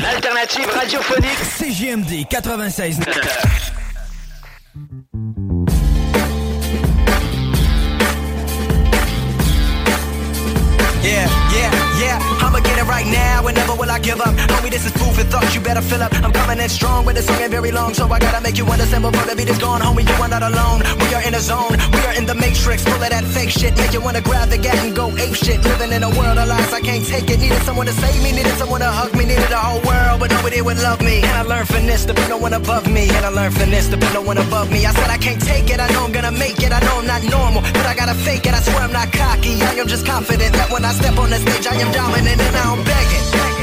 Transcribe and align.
L'alternative 0.00 0.70
radiophonique 0.72 1.44
CJMD 1.58 2.26
96. 2.30 2.98
Yeah, 11.02 11.28
yeah, 11.54 11.70
yeah. 12.00 12.18
I'ma 12.42 12.58
get 12.60 12.78
it 12.78 12.84
right 12.84 13.06
now, 13.06 13.46
and 13.46 13.56
never 13.56 13.74
will 13.74 13.90
I 13.90 14.00
give 14.00 14.20
up. 14.20 14.34
Homie, 14.50 14.70
this 14.70 14.84
is 14.86 14.92
food 14.92 15.14
for 15.14 15.22
thought. 15.22 15.54
You 15.54 15.60
better 15.60 15.80
fill 15.80 16.02
up. 16.02 16.12
I'm 16.14 16.32
coming 16.32 16.58
in 16.58 16.68
strong, 16.68 17.04
but 17.04 17.14
the 17.14 17.22
song 17.22 17.40
ain't 17.40 17.52
very 17.52 17.70
long, 17.70 17.94
so 17.94 18.08
I 18.10 18.18
gotta 18.18 18.40
make 18.40 18.58
you 18.58 18.66
understand 18.66 19.02
before 19.04 19.24
the 19.24 19.36
beat 19.36 19.48
is 19.48 19.58
gone. 19.58 19.80
Homie, 19.80 20.08
you 20.08 20.14
are 20.22 20.28
not 20.28 20.42
alone. 20.42 20.82
We 20.98 21.14
are 21.14 21.22
in 21.22 21.34
a 21.34 21.40
zone. 21.40 21.78
Matrix, 22.66 22.82
full 22.82 23.02
of 23.02 23.10
that 23.10 23.24
fake 23.30 23.50
shit. 23.50 23.76
Make 23.78 23.92
you 23.92 24.00
wanna 24.00 24.20
grab 24.20 24.48
the 24.48 24.58
gat 24.58 24.74
and 24.82 24.94
go 24.94 25.06
ape 25.16 25.34
shit. 25.34 25.62
Living 25.62 25.92
in 25.92 26.02
a 26.02 26.10
world 26.18 26.36
of 26.36 26.48
lies, 26.48 26.72
I 26.72 26.80
can't 26.80 27.06
take 27.06 27.30
it. 27.30 27.38
Needed 27.38 27.62
someone 27.62 27.86
to 27.86 27.92
save 27.92 28.20
me, 28.24 28.32
needed 28.32 28.58
someone 28.58 28.80
to 28.80 28.90
hug 28.90 29.14
me, 29.14 29.24
needed 29.24 29.48
the 29.48 29.56
whole 29.56 29.80
world, 29.86 30.18
but 30.18 30.30
nobody 30.30 30.60
would 30.60 30.78
love 30.82 31.00
me. 31.00 31.22
And 31.22 31.36
I 31.38 31.42
learned 31.42 31.68
finesse 31.68 32.04
to 32.06 32.14
put 32.14 32.28
no 32.28 32.38
one 32.38 32.54
above 32.54 32.90
me. 32.90 33.08
And 33.08 33.24
I 33.24 33.28
learned 33.28 33.54
finesse 33.54 33.88
to 33.90 33.96
put 33.96 34.12
no 34.12 34.22
one 34.22 34.38
above 34.38 34.70
me. 34.72 34.84
I 34.84 34.92
said 34.92 35.10
I 35.10 35.18
can't 35.18 35.40
take 35.40 35.70
it. 35.70 35.78
I 35.78 35.86
know 35.92 36.04
I'm 36.04 36.12
gonna 36.12 36.32
make 36.32 36.58
it. 36.58 36.72
I 36.72 36.80
know 36.80 36.98
I'm 36.98 37.06
not 37.06 37.22
normal, 37.22 37.62
but 37.62 37.86
I 37.86 37.94
gotta 37.94 38.14
fake 38.14 38.46
it. 38.46 38.54
I 38.54 38.60
swear 38.60 38.82
I'm 38.82 38.92
not 38.92 39.12
cocky. 39.12 39.62
I 39.62 39.74
am 39.78 39.86
just 39.86 40.04
confident 40.04 40.52
that 40.54 40.68
when 40.72 40.84
I 40.84 40.92
step 40.92 41.16
on 41.18 41.30
the 41.30 41.38
stage, 41.38 41.66
I 41.66 41.76
am 41.76 41.92
dominant 41.92 42.40
and 42.40 42.56
I'm 42.56 42.82
begging. 42.82 43.24
Begging, 43.30 43.55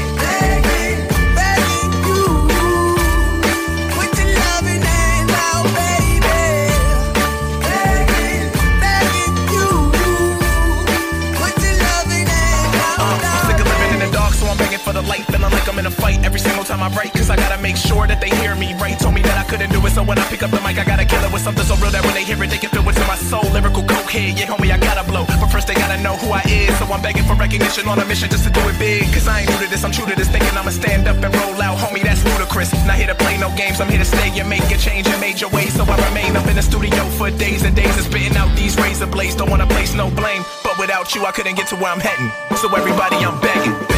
Cause 16.92 17.30
I 17.32 17.36
gotta 17.36 17.56
make 17.62 17.80
sure 17.80 18.04
that 18.04 18.20
they 18.20 18.28
hear 18.44 18.52
me 18.60 18.76
right. 18.76 18.92
Told 19.00 19.16
me 19.16 19.24
that 19.24 19.40
I 19.40 19.48
couldn't 19.48 19.72
do 19.72 19.80
it, 19.80 19.96
so 19.96 20.04
when 20.04 20.20
I 20.20 20.24
pick 20.28 20.44
up 20.44 20.52
the 20.52 20.60
mic, 20.60 20.76
I 20.76 20.84
gotta 20.84 21.08
kill 21.08 21.24
it 21.24 21.32
with 21.32 21.40
something 21.40 21.64
so 21.64 21.72
real 21.80 21.88
that 21.88 22.04
when 22.04 22.12
they 22.12 22.28
hear 22.28 22.36
it, 22.36 22.52
they 22.52 22.60
can 22.60 22.68
feel 22.68 22.84
it 22.84 22.92
to 22.92 23.06
my 23.08 23.16
soul. 23.16 23.48
Lyrical 23.56 23.80
cokehead, 23.88 24.36
yeah, 24.36 24.52
homie, 24.52 24.68
I 24.68 24.76
gotta 24.76 25.00
blow. 25.08 25.24
But 25.40 25.48
first, 25.48 25.64
they 25.64 25.72
gotta 25.72 25.96
know 26.04 26.20
who 26.20 26.28
I 26.36 26.44
is. 26.44 26.76
So 26.76 26.84
I'm 26.92 27.00
begging 27.00 27.24
for 27.24 27.40
recognition 27.40 27.88
on 27.88 27.96
a 27.96 28.04
mission 28.04 28.28
just 28.28 28.44
to 28.44 28.52
do 28.52 28.60
it 28.68 28.76
big. 28.76 29.08
Cause 29.16 29.24
I 29.24 29.40
ain't 29.40 29.48
new 29.48 29.64
to 29.64 29.68
this, 29.72 29.80
I'm 29.80 29.96
true 29.96 30.04
to 30.04 30.12
this. 30.12 30.28
Thinking 30.28 30.52
I'ma 30.52 30.76
stand 30.76 31.08
up 31.08 31.16
and 31.24 31.32
roll 31.32 31.56
out, 31.64 31.80
homie, 31.80 32.04
that's 32.04 32.20
ludicrous. 32.20 32.68
Not 32.84 33.00
here 33.00 33.08
to 33.08 33.16
play 33.16 33.40
no 33.40 33.48
games, 33.56 33.80
I'm 33.80 33.88
here 33.88 34.04
to 34.04 34.04
stay 34.04 34.28
and 34.36 34.44
make 34.44 34.68
a 34.68 34.76
change 34.76 35.08
in 35.08 35.16
major 35.24 35.48
ways. 35.48 35.72
So 35.72 35.88
I 35.88 35.96
remain 36.12 36.36
up 36.36 36.44
in 36.52 36.60
the 36.60 36.66
studio 36.68 37.00
for 37.16 37.32
days 37.32 37.64
and 37.64 37.72
days 37.72 37.96
and 37.96 38.04
spitting 38.04 38.36
out 38.36 38.52
these 38.60 38.76
razor 38.76 39.08
blades. 39.08 39.40
Don't 39.40 39.48
wanna 39.48 39.66
place 39.72 39.96
no 39.96 40.12
blame. 40.12 40.44
But 40.60 40.76
without 40.76 41.16
you, 41.16 41.24
I 41.24 41.32
couldn't 41.32 41.56
get 41.56 41.72
to 41.72 41.80
where 41.80 41.96
I'm 41.96 42.04
heading. 42.04 42.28
So 42.60 42.68
everybody, 42.76 43.24
I'm 43.24 43.40
begging. 43.40 43.93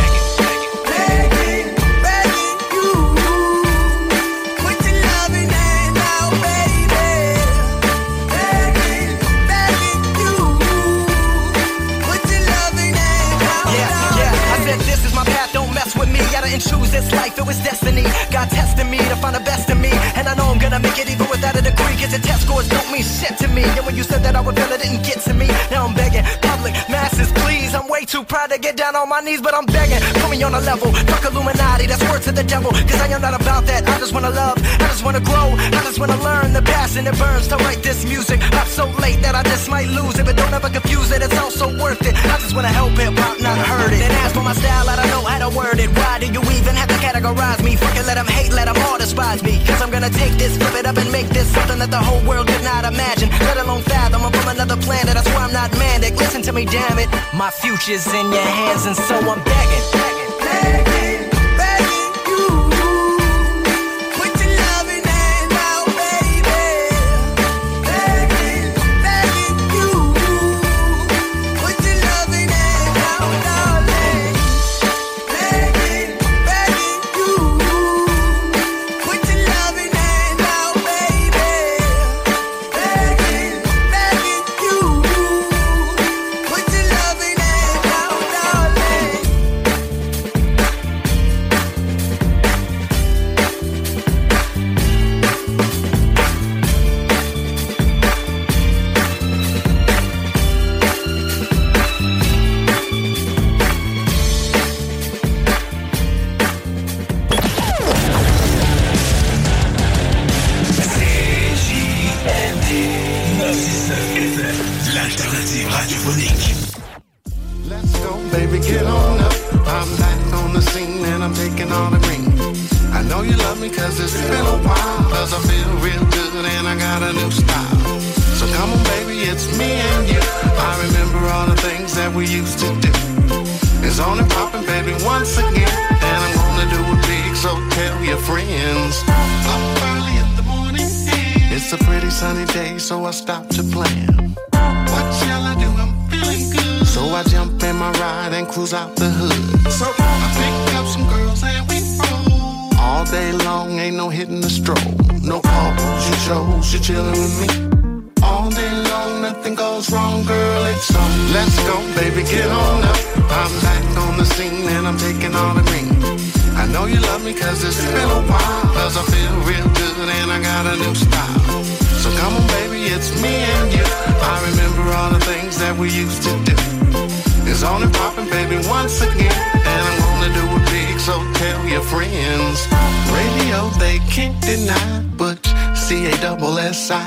Life. 17.16 17.34
It 17.38 17.46
was 17.46 17.58
destiny. 17.64 18.04
God 18.30 18.48
testing 18.50 18.90
me 18.90 18.98
to 18.98 19.16
find 19.16 19.34
the 19.34 19.44
best 19.50 19.68
in 19.70 19.80
me, 19.80 19.92
and 20.16 20.28
I 20.28 20.34
know 20.38 20.46
I'm 20.52 20.58
gonna 20.58 20.80
make 20.80 20.98
it 20.98 21.08
even 21.10 21.26
without 21.28 21.56
a 21.56 21.62
degree. 21.62 21.96
Cause 22.00 22.12
the 22.12 22.22
test 22.28 22.42
scores 22.46 22.68
don't 22.68 22.88
mean 22.92 23.02
shit 23.02 23.34
to 23.42 23.48
me. 23.48 23.64
And 23.76 23.84
when 23.86 23.96
you 23.96 24.04
said 24.04 24.22
that 24.24 24.36
I 24.36 24.40
would 24.40 24.56
feel 24.56 24.70
it 24.76 24.80
didn't 24.82 25.02
get 25.02 25.18
to 25.28 25.34
me. 25.34 25.48
Now 25.70 25.86
I'm 25.86 25.94
begging, 25.94 26.24
public 26.42 26.74
masses, 26.88 27.32
please. 27.42 27.74
I'm 27.74 27.88
way 27.88 28.04
too 28.04 28.24
proud 28.24 28.50
to 28.52 28.58
get 28.58 28.76
down 28.76 28.94
on 28.94 29.08
my 29.08 29.20
knees, 29.20 29.40
but 29.40 29.54
I'm 29.54 29.66
begging. 29.66 30.02
Put 30.20 30.30
me 30.30 30.42
on 30.42 30.54
a 30.54 30.60
level. 30.60 30.92
Fuck 31.10 31.24
Illuminati. 31.30 31.65
That's 31.84 32.02
word 32.08 32.22
to 32.22 32.32
the 32.32 32.42
devil. 32.42 32.72
Cause 32.72 33.00
I 33.00 33.08
am 33.12 33.20
not 33.20 33.36
about 33.36 33.66
that. 33.66 33.86
I 33.86 33.98
just 33.98 34.14
wanna 34.14 34.30
love. 34.30 34.56
I 34.80 34.88
just 34.88 35.04
wanna 35.04 35.20
grow. 35.20 35.52
I 35.76 35.80
just 35.84 35.98
wanna 35.98 36.16
learn 36.24 36.54
the 36.54 36.62
passion 36.62 37.06
it 37.06 37.18
burns 37.18 37.48
to 37.48 37.56
write 37.56 37.82
this 37.82 38.04
music. 38.04 38.40
I'm 38.56 38.66
so 38.66 38.86
late 39.04 39.20
that 39.20 39.34
I 39.34 39.42
just 39.42 39.68
might 39.68 39.88
lose 39.88 40.18
it, 40.18 40.24
but 40.24 40.36
don't 40.36 40.54
ever 40.54 40.70
confuse 40.70 41.10
it. 41.12 41.20
It's 41.22 41.36
also 41.36 41.68
worth 41.76 42.00
it. 42.06 42.14
I 42.16 42.38
just 42.40 42.54
wanna 42.56 42.72
help 42.72 42.92
hip 42.96 43.12
hop, 43.18 43.38
not 43.40 43.58
hurt 43.58 43.92
it. 43.92 44.00
And 44.00 44.12
as 44.24 44.32
for 44.32 44.42
my 44.42 44.54
style, 44.54 44.88
I 44.88 44.96
don't 44.96 45.10
know 45.10 45.24
how 45.28 45.38
to 45.44 45.50
word 45.54 45.78
it. 45.78 45.90
Why 45.90 46.18
do 46.18 46.26
you 46.26 46.42
even 46.56 46.74
have 46.80 46.88
to 46.88 46.98
categorize 47.06 47.62
me? 47.62 47.76
Fuck 47.76 47.96
it, 47.96 48.06
let 48.06 48.14
them 48.14 48.26
hate, 48.26 48.52
let 48.52 48.66
them 48.72 48.76
all 48.86 48.98
despise 48.98 49.42
me. 49.42 49.60
Cause 49.66 49.82
I'm 49.82 49.90
gonna 49.90 50.10
take 50.10 50.32
this, 50.38 50.56
flip 50.56 50.74
it 50.74 50.86
up, 50.86 50.96
and 50.96 51.10
make 51.12 51.28
this 51.28 51.48
something 51.52 51.78
that 51.78 51.90
the 51.90 52.00
whole 52.00 52.22
world 52.24 52.48
could 52.48 52.64
not 52.64 52.84
imagine. 52.84 53.28
Let 53.48 53.58
alone 53.58 53.82
fathom. 53.82 54.22
I'm 54.24 54.32
from 54.32 54.48
another 54.48 54.76
planet. 54.76 55.12
That's 55.14 55.28
why 55.28 55.44
I'm 55.44 55.52
not 55.52 55.70
manic. 55.76 56.16
Listen 56.16 56.42
to 56.42 56.52
me, 56.52 56.64
damn 56.64 56.98
it. 56.98 57.08
My 57.34 57.50
future's 57.50 58.06
in 58.08 58.32
your 58.32 58.48
hands, 58.58 58.86
and 58.86 58.96
so 58.96 59.16
I'm. 59.16 59.40
Begging, 59.46 59.84
begging, 59.92 60.32
begging 60.40 60.95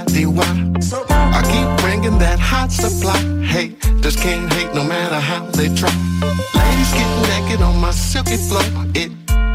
S 0.10 0.94
I 0.94 1.42
keep 1.46 1.70
bringing 1.86 2.18
that 2.18 2.40
hot 2.40 2.72
supply. 2.72 3.20
Hey, 3.46 3.76
just 4.02 4.18
can't 4.18 4.52
hate 4.54 4.74
no 4.74 4.84
matter 4.84 5.20
how 5.20 5.46
they 5.52 5.70
try. 5.76 5.94
Ladies 6.58 6.92
get 6.98 7.10
naked 7.30 7.62
on 7.62 7.78
my 7.80 7.92
silky 7.92 8.38
floor. 8.38 8.66
It 8.96 9.12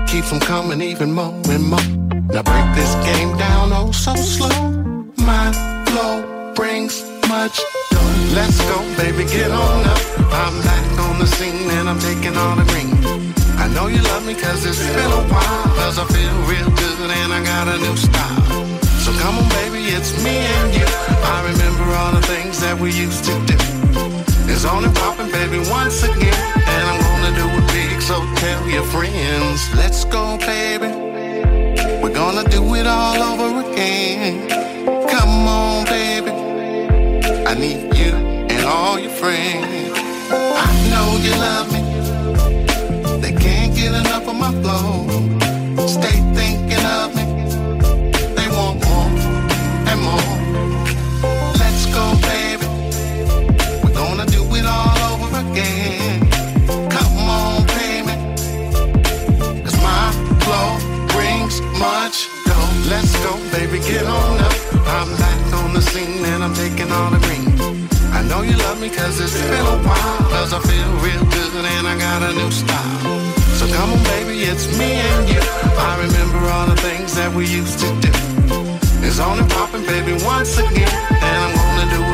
keeps 0.06 0.30
them 0.30 0.38
coming 0.38 0.80
even 0.80 1.10
more 1.12 1.34
and 1.50 1.64
more. 1.64 1.88
Now 2.30 2.42
break 2.42 2.68
this 2.78 2.94
game 3.02 3.36
down 3.36 3.72
oh 3.72 3.90
so 3.90 4.14
slow. 4.14 4.54
My 5.18 5.50
flow 5.90 6.22
brings 6.54 7.02
much 7.28 7.58
dough. 7.90 8.14
Let's 8.38 8.58
go, 8.70 8.78
baby, 8.96 9.24
get 9.24 9.50
on 9.50 9.80
up. 9.92 10.02
I'm 10.42 10.54
back 10.62 10.86
on 11.06 11.18
the 11.18 11.26
scene 11.26 11.68
and 11.78 11.88
I'm 11.88 11.98
taking 11.98 12.36
all 12.36 12.54
the 12.54 12.66
green. 12.70 12.94
I 13.58 13.66
know 13.74 13.88
you 13.88 14.00
love 14.02 14.24
me 14.24 14.34
cause 14.34 14.64
it's 14.64 14.78
been 14.78 15.10
a 15.10 15.22
while. 15.32 15.64
Cause 15.78 15.98
I 15.98 16.04
feel 16.14 16.34
real 16.46 16.70
good 16.78 17.10
and 17.10 17.32
I 17.32 17.42
got 17.42 17.66
a 17.74 17.76
new 17.78 17.96
style. 17.96 18.63
Come 19.24 19.38
on, 19.38 19.48
baby, 19.48 19.88
it's 19.96 20.22
me 20.22 20.36
and 20.36 20.74
you. 20.74 20.84
I 20.84 21.40
remember 21.50 21.84
all 21.96 22.12
the 22.12 22.20
things 22.26 22.60
that 22.60 22.78
we 22.78 22.92
used 22.92 23.24
to 23.24 23.32
do. 23.46 23.56
It's 24.52 24.66
on 24.66 24.84
and 24.84 24.94
popping, 24.94 25.32
baby, 25.32 25.60
once 25.70 26.02
again. 26.02 26.34
And 26.72 26.82
I'm 26.90 27.00
gonna 27.08 27.32
do 27.34 27.46
it 27.56 27.66
big, 27.72 28.02
so 28.02 28.20
tell 28.36 28.68
your 28.68 28.84
friends. 28.92 29.64
Let's 29.74 30.04
go, 30.04 30.36
baby. 30.36 30.92
We're 32.02 32.12
gonna 32.12 32.46
do 32.50 32.74
it 32.74 32.86
all 32.86 33.16
over 33.16 33.48
again. 33.64 34.46
Come 35.08 35.48
on, 35.48 35.86
baby. 35.86 36.32
I 37.48 37.54
need 37.54 37.96
you 37.96 38.12
and 38.52 38.66
all 38.66 38.98
your 38.98 39.16
friends. 39.22 39.98
I 40.68 40.70
know 40.92 41.08
you 41.24 41.32
love 41.48 41.72
me. 41.72 41.80
They 43.22 43.32
can't 43.32 43.74
get 43.74 43.94
enough 44.02 44.28
of 44.28 44.36
my 44.36 44.52
flow. 44.60 45.08
Stay 45.88 46.20
thinking 46.36 46.84
of 46.84 47.16
me. 47.16 47.23
Much 61.84 62.28
dough. 62.48 62.70
Let's 62.88 63.12
go, 63.24 63.32
baby, 63.52 63.78
get 63.78 64.06
on 64.06 64.34
up. 64.48 64.56
I'm 64.96 65.10
back 65.20 65.42
on 65.60 65.74
the 65.76 65.82
scene 65.82 66.24
and 66.32 66.40
I'm 66.44 66.54
taking 66.54 66.90
all 66.90 67.10
the 67.10 67.20
green. 67.26 67.46
I 68.18 68.20
know 68.28 68.40
you 68.42 68.56
love 68.66 68.80
me 68.80 68.88
cause 68.88 69.20
it's 69.20 69.36
been 69.50 69.66
a 69.74 69.78
while. 69.86 70.18
Cause 70.34 70.52
I 70.58 70.60
feel 70.70 70.90
real 71.06 71.24
good 71.36 71.52
and 71.76 71.84
I 71.92 71.94
got 71.98 72.20
a 72.28 72.32
new 72.40 72.50
style. 72.50 73.20
So 73.58 73.64
come 73.76 73.90
on, 73.92 74.02
baby, 74.14 74.36
it's 74.50 74.66
me 74.78 74.90
and 75.10 75.22
you. 75.32 75.42
I 75.88 75.92
remember 76.04 76.40
all 76.54 76.66
the 76.72 76.80
things 76.88 77.14
that 77.18 77.30
we 77.36 77.44
used 77.60 77.78
to 77.84 77.88
do. 78.06 78.12
It's 79.06 79.20
only 79.20 79.46
popping, 79.54 79.84
baby, 79.84 80.12
once 80.24 80.58
again. 80.58 80.94
And 81.28 81.36
I'm 81.44 81.52
gonna 81.60 81.86
do 81.94 82.00
it 82.12 82.13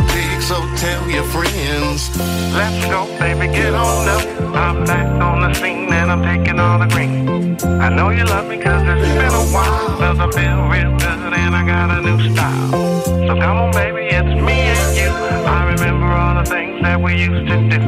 so 0.50 0.58
tell 0.74 1.08
your 1.08 1.22
friends. 1.34 2.10
Let's 2.58 2.84
go, 2.86 3.06
baby, 3.20 3.46
get 3.54 3.72
on 3.72 4.08
up. 4.08 4.26
I'm 4.52 4.84
back 4.84 5.06
on 5.22 5.42
the 5.42 5.54
scene 5.54 5.92
and 5.92 6.10
I'm 6.10 6.22
taking 6.24 6.58
all 6.58 6.78
the 6.80 6.88
green. 6.94 7.56
I 7.86 7.88
know 7.88 8.10
you 8.10 8.24
love 8.24 8.48
me 8.48 8.56
cause 8.58 8.82
it's 8.82 9.14
been 9.20 9.34
a 9.42 9.46
while. 9.54 9.96
Cause 10.02 10.18
I 10.18 10.28
feel 10.38 10.58
real 10.74 10.92
good 10.98 11.32
and 11.42 11.54
I 11.54 11.62
got 11.72 11.88
a 11.96 12.00
new 12.02 12.18
style. 12.34 13.02
So 13.26 13.32
come 13.42 13.56
on, 13.64 13.70
baby, 13.70 14.02
it's 14.18 14.34
me 14.46 14.56
and 14.74 14.90
you. 15.00 15.10
I 15.56 15.60
remember 15.72 16.08
all 16.20 16.34
the 16.42 16.46
things 16.50 16.82
that 16.82 17.00
we 17.00 17.12
used 17.28 17.46
to 17.52 17.56
do. 17.72 17.80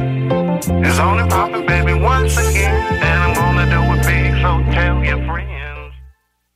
It's 0.87 0.99
on 1.01 1.19
and 1.19 1.29
popping, 1.29 1.67
baby, 1.67 1.95
once 1.95 2.37
again. 2.37 2.79
And 3.11 3.19
I'm 3.25 3.35
gonna 3.35 3.67
do 3.75 3.81
it 3.95 4.01
big, 4.07 4.31
so 4.41 4.51
tell 4.77 5.03
your 5.03 5.21
friends. 5.27 5.95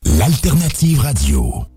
L'alternative 0.04 1.02
radio. 1.02 1.75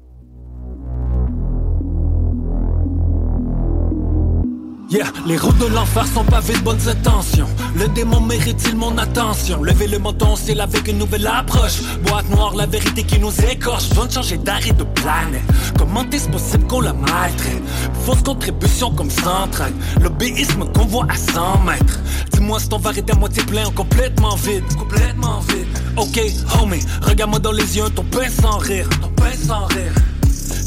Yeah, 4.91 5.05
les 5.27 5.37
routes 5.37 5.59
de 5.59 5.67
l'enfer 5.67 6.03
sont 6.07 6.23
pavées 6.23 6.55
de 6.55 6.61
bonnes 6.61 6.87
intentions. 6.87 7.47
Le 7.75 7.87
démon 7.89 8.21
mérite-t-il 8.21 8.75
mon 8.75 8.97
attention? 8.97 9.61
Lever 9.61 9.85
le 9.85 9.99
menton, 9.99 10.35
c'est 10.35 10.59
avec 10.59 10.87
une 10.87 10.97
nouvelle 10.97 11.27
approche. 11.27 11.79
Boîte 12.07 12.27
noire, 12.31 12.55
la 12.55 12.65
vérité 12.65 13.03
qui 13.03 13.19
nous 13.19 13.31
écorche. 13.51 13.89
Besoin 13.89 14.07
de 14.07 14.11
changer 14.13 14.37
d'arrêt 14.37 14.71
de 14.71 14.83
planète. 14.83 15.43
Comment 15.77 16.03
est-ce 16.11 16.27
possible 16.29 16.65
qu'on 16.65 16.81
la 16.81 16.93
maltraite? 16.93 17.61
Fausse 18.03 18.23
contribution 18.23 18.89
comme 18.89 19.11
centrale. 19.11 19.73
L'obéisme 20.01 20.65
qu'on 20.73 20.85
voit 20.85 21.05
à 21.07 21.15
100 21.15 21.59
mètres. 21.65 21.99
Dis-moi 22.31 22.59
si 22.59 22.69
ton 22.69 22.79
verre 22.79 22.97
est 22.97 23.11
à 23.11 23.15
moitié 23.15 23.43
plein 23.43 23.67
ou 23.67 23.71
complètement 23.71 24.35
vide. 24.37 24.63
Complètement 24.75 25.41
vide. 25.49 25.67
Ok, 25.97 26.19
homie, 26.59 26.81
regarde-moi 27.03 27.39
dans 27.39 27.51
les 27.51 27.77
yeux, 27.77 27.91
ton 27.91 28.05
pain 28.05 28.27
sans 28.41 28.57
rire. 28.57 28.89
Ton 29.01 29.09
pain 29.09 29.33
sans 29.37 29.65
rire. 29.67 29.93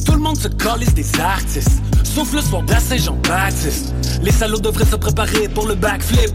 Tout 0.07 0.13
le 0.13 0.19
monde 0.19 0.37
se 0.37 0.47
calisse 0.47 0.95
des 0.95 1.21
artistes 1.21 1.83
Sauf 2.15 2.35
le 2.35 2.43
soir 2.43 2.63
de 2.63 2.73
la 2.73 2.79
Saint-Jean-Baptiste 2.79 3.95
Les 4.23 4.33
salauds 4.33 4.61
devraient 4.61 4.85
se 4.85 4.97
préparer 4.97 5.49
pour 5.49 5.67
le 5.67 5.75
backflip. 5.75 6.31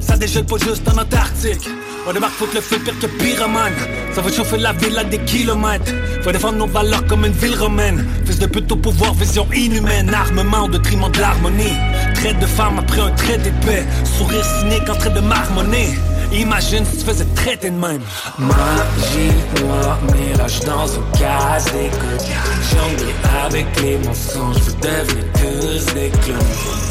Ça 0.00 0.16
déjeune 0.16 0.46
pas 0.46 0.56
juste 0.56 0.88
en 0.88 0.96
Antarctique. 0.96 1.68
On 2.06 2.14
débarque 2.14 2.32
foutre 2.32 2.54
le 2.54 2.62
feu 2.62 2.78
pire 2.78 2.98
que 2.98 3.06
pyromane 3.06 3.74
Ça 4.14 4.22
va 4.22 4.32
chauffer 4.32 4.56
la 4.56 4.72
ville 4.72 4.96
à 4.96 5.04
des 5.04 5.18
kilomètres. 5.18 5.92
Faut 6.22 6.32
défendre 6.32 6.56
nos 6.56 6.66
valeurs 6.66 7.04
comme 7.06 7.26
une 7.26 7.32
ville 7.32 7.58
romaine. 7.58 8.06
Fils 8.24 8.38
de 8.38 8.46
pute 8.46 8.72
au 8.72 8.76
pouvoir, 8.76 9.12
vision 9.12 9.46
inhumaine. 9.54 10.14
Armement 10.14 10.64
au 10.64 10.68
détriment 10.68 11.10
de 11.10 11.20
l'harmonie. 11.20 11.76
Traite 12.14 12.38
de 12.38 12.46
femme 12.46 12.78
après 12.78 13.00
un 13.00 13.10
trait 13.10 13.36
d'épée 13.36 13.84
Sourire 14.04 14.44
cynique 14.44 14.88
en 14.88 14.94
train 14.94 15.10
de 15.10 15.20
marmonner 15.20 15.90
Imagine 16.32 16.84
si 16.84 16.98
tu 16.98 17.04
faisais 17.04 17.24
traiter 17.34 17.70
de 17.70 17.76
même. 17.76 18.02
Magie 18.38 19.32
noire, 19.62 19.98
mirage 20.12 20.60
dans 20.60 20.86
une 20.86 21.10
case 21.18 21.64
d'écoute. 21.72 22.26
Jongler 22.70 23.14
avec 23.46 23.66
les 23.80 23.96
mensonges, 23.98 24.56
vous 24.56 24.72
devenez 24.76 25.24
tous 25.34 25.94
des 25.94 26.10
clowns. 26.20 26.38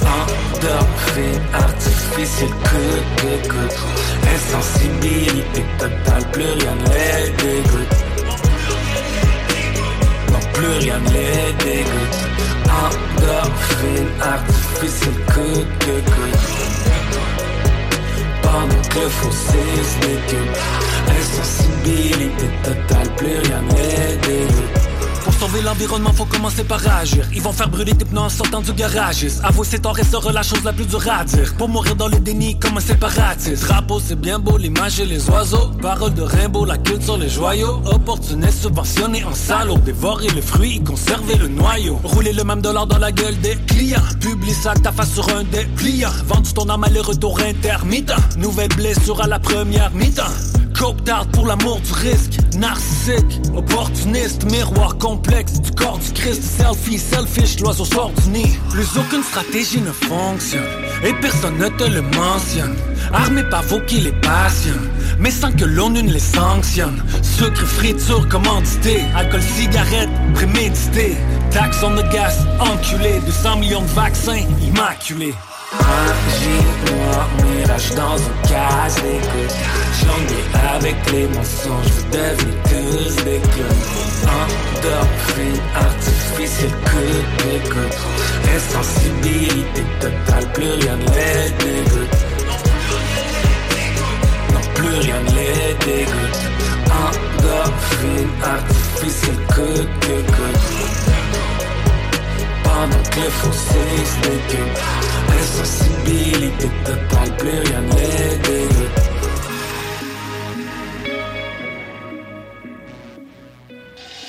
Endorphine 0.02 1.42
artificielle, 1.54 2.50
coup 2.50 3.22
d'écoute 3.22 3.78
Insensibilité 4.34 5.64
totale, 5.78 6.32
plus 6.32 6.44
rien 6.44 6.76
ne 6.76 6.88
les 6.90 7.30
dégoûte. 7.38 7.96
Non, 10.32 10.40
plus 10.54 10.68
rien 10.80 11.00
ne 11.00 11.10
les 11.10 11.54
dégoûte. 11.64 12.18
Endorphine 12.66 14.10
artificielle, 14.20 15.26
coup 15.28 15.64
d'écoute 15.86 16.77
pas 18.48 18.66
donc 18.74 18.96
le 18.96 19.10
fossé 19.10 19.64
ce 19.92 20.08
que 20.30 20.42
insensibilité 21.18 22.48
totale, 22.64 23.10
plus 23.18 23.38
rien 23.40 23.62
n'est 23.62 24.18
délit 24.26 24.87
sauver 25.40 25.62
l'environnement, 25.62 26.14
faut 26.14 26.26
commencer 26.26 26.64
par 26.64 26.82
agir. 26.88 27.28
Ils 27.34 27.42
vont 27.42 27.52
faire 27.52 27.70
brûler 27.70 27.94
tes 27.94 28.06
pneus 28.06 28.22
en 28.22 28.30
sortant 28.30 28.62
du 28.62 28.74
garage. 28.74 29.26
Avouer 29.44 29.66
ses 29.66 29.80
torts 29.80 29.96
restera 29.96 30.32
la 30.32 30.44
chose 30.44 30.64
la 30.64 30.74
plus 30.74 30.86
dure 30.86 31.08
à. 31.10 31.26
Pour 31.58 31.70
mourir 31.70 31.96
dans 31.96 32.08
le 32.08 32.20
déni 32.20 32.58
comme 32.60 32.78
un 32.78 32.82
séparatiste. 32.82 33.64
Drapeau, 33.64 34.00
c'est 34.00 34.20
bien 34.20 34.40
beau, 34.40 34.58
l'image 34.58 35.00
et 35.00 35.06
les 35.06 35.30
oiseaux. 35.30 35.72
Parole 35.82 36.14
de 36.14 36.24
Rimbaud, 36.24 36.66
la 36.66 36.78
culture, 36.78 37.18
les 37.18 37.30
joyaux. 37.30 37.82
Opportuniste, 37.86 38.64
subventionné 38.64 39.24
en 39.24 39.34
salaud. 39.34 39.78
Dévorer 39.78 40.30
le 40.30 40.42
fruit, 40.42 40.82
conserver 40.84 41.36
le 41.36 41.48
noyau. 41.48 42.00
Rouler 42.04 42.34
le 42.34 42.44
même 42.44 42.62
dollar 42.62 42.88
dans 42.88 43.00
la 43.00 43.12
gueule 43.12 43.40
des 43.40 43.56
clients. 43.68 44.02
Publie 44.20 44.54
ça, 44.54 44.74
ta 44.74 44.92
face 44.92 45.14
sur 45.14 45.28
un 45.30 45.44
des 45.44 45.66
pliants. 45.76 46.10
Vendu 46.26 46.54
ton 46.54 46.70
âme, 46.70 46.84
aller 46.84 47.00
retour 47.00 47.40
intermittent. 47.40 48.14
Nouvelle 48.38 48.70
blessure 48.70 49.22
à 49.22 49.28
la 49.28 49.40
première 49.40 49.92
mi-temps. 49.94 50.24
Coke 50.78 51.04
tard 51.06 51.26
pour 51.30 51.48
l'amour 51.48 51.80
du 51.82 51.94
risque. 51.94 52.38
Narcissique, 52.56 53.42
opportuniste, 53.56 54.44
miroir 54.52 54.98
complexe 54.98 55.54
Du 55.54 55.72
corps 55.72 55.98
du 55.98 56.12
Christ, 56.14 56.44
selfie, 56.44 57.00
selfish, 57.00 57.60
l'oiseau 57.60 57.86
sort 57.86 58.12
du 58.12 58.30
nid. 58.30 58.60
Plus 58.70 58.88
aucune 58.98 59.24
stratégie 59.24 59.82
ne 59.82 59.92
fonctionne 59.92 60.68
Et 61.04 61.14
personne 61.14 61.58
ne 61.58 61.68
te 61.70 61.84
le 61.84 62.02
mentionne. 62.02 62.76
Armé 63.12 63.44
par 63.44 63.64
vos 63.64 63.80
qui 63.82 64.02
les 64.02 64.12
passionnent 64.12 64.90
Mais 65.20 65.32
sans 65.32 65.52
que 65.52 65.66
l'ONU 65.66 66.04
ne 66.04 66.12
les 66.12 66.20
sanctionne. 66.20 67.04
Sucre, 67.24 67.66
friture, 67.66 68.28
commandité 68.30 69.02
Alcool, 69.16 69.42
cigarette, 69.42 70.10
prémédité. 70.36 71.18
Taxe 71.50 71.82
on 71.84 71.96
the 71.96 72.08
gas, 72.12 72.46
enculé 72.60 73.20
200 73.26 73.58
millions 73.58 73.82
de 73.82 73.88
vaccins, 73.88 74.46
immaculés 74.62 75.34
Un 75.74 76.92
noir, 76.92 77.28
mirage 77.44 77.90
dans 77.94 78.16
un 78.16 78.48
casse 78.48 78.96
d'écoute 78.96 79.56
J'en 80.00 80.22
ai 80.34 80.76
avec 80.76 81.12
les 81.12 81.28
mensonges, 81.28 81.88
vous 81.88 82.06
devenez 82.10 82.56
tous 82.64 83.16
des 83.26 83.40
clowns 83.40 83.88
Endorphine 84.24 85.62
artificielle, 85.76 86.72
coup 86.86 87.44
d'écoute 87.44 87.98
Insensibilité 88.56 89.84
totale, 90.00 90.52
plus 90.54 90.72
rien 90.72 90.96
ne 90.96 91.06
les 91.06 91.50
dégoûte. 91.60 92.18
Non, 94.54 94.62
plus 94.74 95.00
rien 95.00 95.22
ne 95.22 95.32
les 95.32 95.74
dégoûte. 95.86 96.40
Endorphine 96.86 98.30
artificielle, 98.42 99.36
coup 99.54 99.84
d'écoute 100.02 101.17
Insensibilité 105.30 106.70
totale, 106.86 107.36
plus 107.38 107.60
rien 107.62 107.84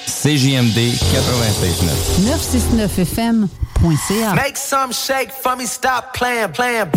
CJMD 0.06 0.78
96.9. 0.78 2.24
969fm.ca. 2.24 4.34
Make 4.34 4.56
some 4.56 4.92
shake 4.92 5.30
for 5.30 5.54
me, 5.56 5.66
stop 5.66 6.14
playing, 6.14 6.52
playing. 6.52 6.88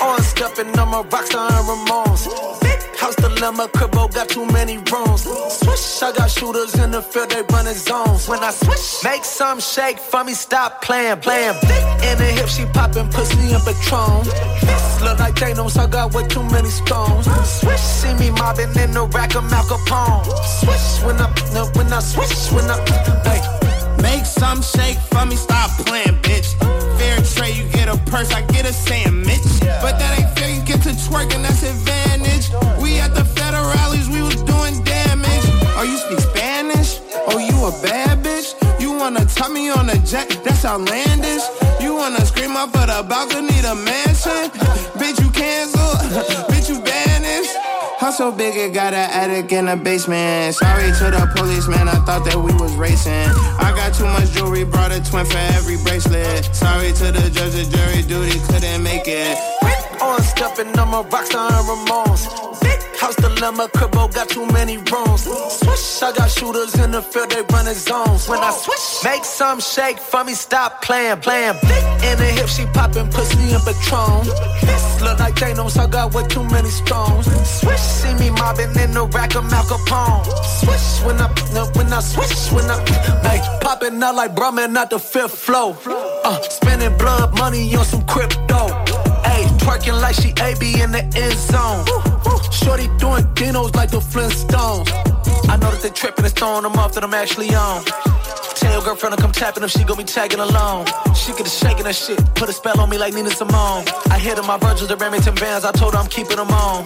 On 0.00 0.22
stepping 0.22 0.78
on 0.78 0.88
my 0.90 1.02
rockstar 1.02 1.50
and 1.50 1.68
Ramones. 1.68 2.28
House 2.98 3.16
dilemma, 3.16 3.68
cribbo 3.68 4.12
got 4.12 4.28
too 4.28 4.46
many 4.46 4.78
rooms. 4.78 5.22
Swish, 5.22 6.02
I 6.02 6.12
got 6.12 6.30
shooters 6.30 6.74
in 6.76 6.90
the 6.90 7.02
field, 7.02 7.30
they 7.30 7.42
running 7.52 7.74
zones. 7.74 8.28
When 8.28 8.42
I 8.42 8.50
swish, 8.50 9.04
make 9.04 9.24
some 9.24 9.60
shake 9.60 9.98
for 9.98 10.24
me, 10.24 10.32
stop 10.32 10.82
playing, 10.82 11.20
playing. 11.20 11.54
In 12.08 12.18
the 12.18 12.30
hip, 12.36 12.48
she 12.48 12.64
popping 12.66 13.08
pussy 13.08 13.52
and 13.52 13.62
Patron. 13.62 14.24
Look 15.04 15.18
like 15.18 15.34
Thanos, 15.34 15.76
I 15.78 15.86
got 15.86 16.14
way 16.14 16.26
too 16.26 16.42
many 16.44 16.70
stones. 16.70 17.26
Swish, 17.60 17.80
see 17.80 18.14
me 18.14 18.30
mobbing 18.30 18.74
in 18.76 18.92
the 18.92 19.06
rack 19.12 19.34
of 19.36 19.44
Mal 19.50 19.64
Capone. 19.64 20.24
Swish, 20.60 21.04
when 21.04 21.16
I, 21.20 21.28
when 21.76 21.92
I 21.92 22.00
swish, 22.00 22.50
when 22.52 22.64
I, 22.70 22.78
hey. 23.28 23.42
Make 24.02 24.24
some 24.24 24.62
shake 24.62 24.98
for 25.10 25.24
me, 25.26 25.36
stop 25.36 25.70
playing, 25.84 26.16
bitch. 26.22 26.54
Fair 26.98 27.16
trade, 27.34 27.56
you 27.56 27.68
get 27.70 27.88
a 27.88 27.96
purse, 28.10 28.32
I 28.32 28.42
get 28.46 28.64
a 28.64 28.72
sandwich. 28.72 29.60
But 29.82 29.98
that 29.98 30.18
ain't 30.18 30.38
fair, 30.38 30.50
you 30.54 30.62
get 30.64 30.82
to 30.82 30.90
twerking, 30.90 31.42
that's 31.42 31.62
advantage. 31.62 31.95
Jet? 40.06 40.40
That's 40.44 40.64
outlandish. 40.64 41.42
You 41.80 41.94
wanna 41.94 42.24
scream 42.24 42.56
up 42.56 42.70
for 42.70 42.86
the 42.86 43.04
balcony, 43.08 43.60
the 43.60 43.74
mansion? 43.74 44.50
bitch, 44.98 45.20
you 45.20 45.30
cancel. 45.30 45.80
bitch, 46.48 46.68
you 46.68 46.80
banished. 46.80 47.54
House 47.98 48.18
so 48.18 48.30
big 48.30 48.56
it 48.56 48.72
got 48.72 48.94
an 48.94 49.10
attic 49.10 49.52
in 49.52 49.66
the 49.66 49.76
basement. 49.76 50.54
Sorry 50.54 50.92
to 50.98 51.10
the 51.10 51.30
policeman, 51.34 51.88
I 51.88 51.96
thought 52.04 52.24
that 52.24 52.36
we 52.36 52.52
was 52.54 52.74
racing. 52.74 53.28
I 53.58 53.72
got 53.74 53.94
too 53.94 54.04
much 54.04 54.30
jewelry, 54.32 54.64
brought 54.64 54.92
a 54.92 55.02
twin 55.02 55.26
for 55.26 55.38
every 55.56 55.76
bracelet. 55.78 56.44
Sorry 56.54 56.92
to 56.92 57.12
the 57.12 57.30
judge, 57.30 57.52
the 57.52 57.64
jury 57.64 58.02
duty 58.02 58.38
couldn't 58.46 58.82
make 58.82 59.08
it. 59.08 59.55
On 60.00 60.22
stepping 60.22 60.78
on 60.78 60.88
my 60.90 61.02
rockstar 61.02 61.50
and 61.50 61.66
Ramones. 61.68 62.46
House 63.00 63.16
dilemma, 63.16 63.68
cribbo 63.68 64.12
got 64.14 64.28
too 64.28 64.46
many 64.46 64.78
rooms. 64.78 65.22
Swish, 65.24 66.02
I 66.02 66.12
got 66.12 66.30
shooters 66.30 66.74
in 66.76 66.90
the 66.92 67.02
field, 67.02 67.30
they 67.30 67.42
running 67.52 67.74
zones. 67.74 68.28
When 68.28 68.40
I 68.40 68.50
swish, 68.50 69.04
make 69.04 69.24
some 69.24 69.60
shake 69.60 69.98
for 69.98 70.24
me, 70.24 70.32
stop 70.32 70.82
playing, 70.82 71.18
playing. 71.20 71.56
In 72.08 72.18
the 72.18 72.32
hip, 72.36 72.48
she 72.48 72.66
popping 72.66 73.08
pussy 73.10 73.52
and 73.52 73.62
Patron. 73.62 74.26
Look 75.04 75.18
like 75.18 75.34
Thanos, 75.34 75.78
I 75.78 75.86
got 75.86 76.14
way 76.14 76.26
too 76.26 76.44
many 76.44 76.70
stones. 76.70 77.26
Swish, 77.60 77.80
see 77.80 78.14
me 78.14 78.30
mobbing 78.30 78.74
in 78.80 78.92
the 78.92 79.06
rack 79.12 79.34
of 79.34 79.44
Mal 79.50 79.64
Capone. 79.64 80.24
Swish, 80.60 81.04
when 81.06 81.20
I, 81.20 81.28
when 81.76 81.92
I 81.92 82.00
swish, 82.00 82.50
when 82.52 82.64
I, 82.70 82.78
hey, 83.28 83.40
popping 83.60 84.02
out 84.02 84.14
like 84.14 84.34
Brahmin, 84.34 84.72
not 84.72 84.90
the 84.90 84.98
fifth 84.98 85.38
flow. 85.38 85.76
Uh, 86.24 86.40
spending 86.42 86.96
blood 86.96 87.36
money 87.38 87.74
on 87.76 87.84
some 87.84 88.04
crypto. 88.06 88.68
Ayy, 89.24 89.55
twerking 89.66 90.00
like 90.00 90.14
she 90.14 90.30
AB 90.40 90.80
in 90.80 90.92
the 90.92 91.02
end 91.02 91.38
zone. 91.50 91.84
Shorty 92.52 92.86
doing 92.98 93.24
dinos 93.34 93.74
like 93.74 93.90
the 93.90 93.98
Flintstones. 93.98 94.88
I 95.48 95.56
know 95.56 95.70
that 95.72 95.80
they 95.82 95.90
tripping 95.90 96.24
and 96.24 96.34
throwing 96.34 96.62
them 96.62 96.74
off 96.74 96.92
that 96.94 97.02
I'm 97.02 97.14
actually 97.14 97.52
on. 97.54 97.82
Tell 98.56 98.72
your 98.72 98.82
girlfriend 98.82 99.16
to 99.16 99.22
come 99.22 99.32
tapping 99.32 99.62
if 99.62 99.70
she 99.70 99.84
gon' 99.84 99.98
be 99.98 100.04
tagging 100.04 100.40
along. 100.40 100.86
She 101.14 101.32
get 101.32 101.44
to 101.44 101.50
shaking 101.50 101.86
her 101.86 101.92
shit, 101.92 102.18
put 102.34 102.48
a 102.48 102.52
spell 102.52 102.80
on 102.80 102.88
me 102.90 102.98
like 102.98 103.14
Nina 103.14 103.30
Simone. 103.30 103.84
I 104.10 104.18
hit 104.18 104.38
her 104.38 104.42
my 104.42 104.58
Virgil 104.58 104.86
the 104.86 104.96
Remington 104.96 105.34
bands, 105.34 105.64
I 105.64 105.72
told 105.72 105.94
her 105.94 106.00
I'm 106.00 106.08
keeping 106.08 106.36
them 106.36 106.50
on. 106.50 106.84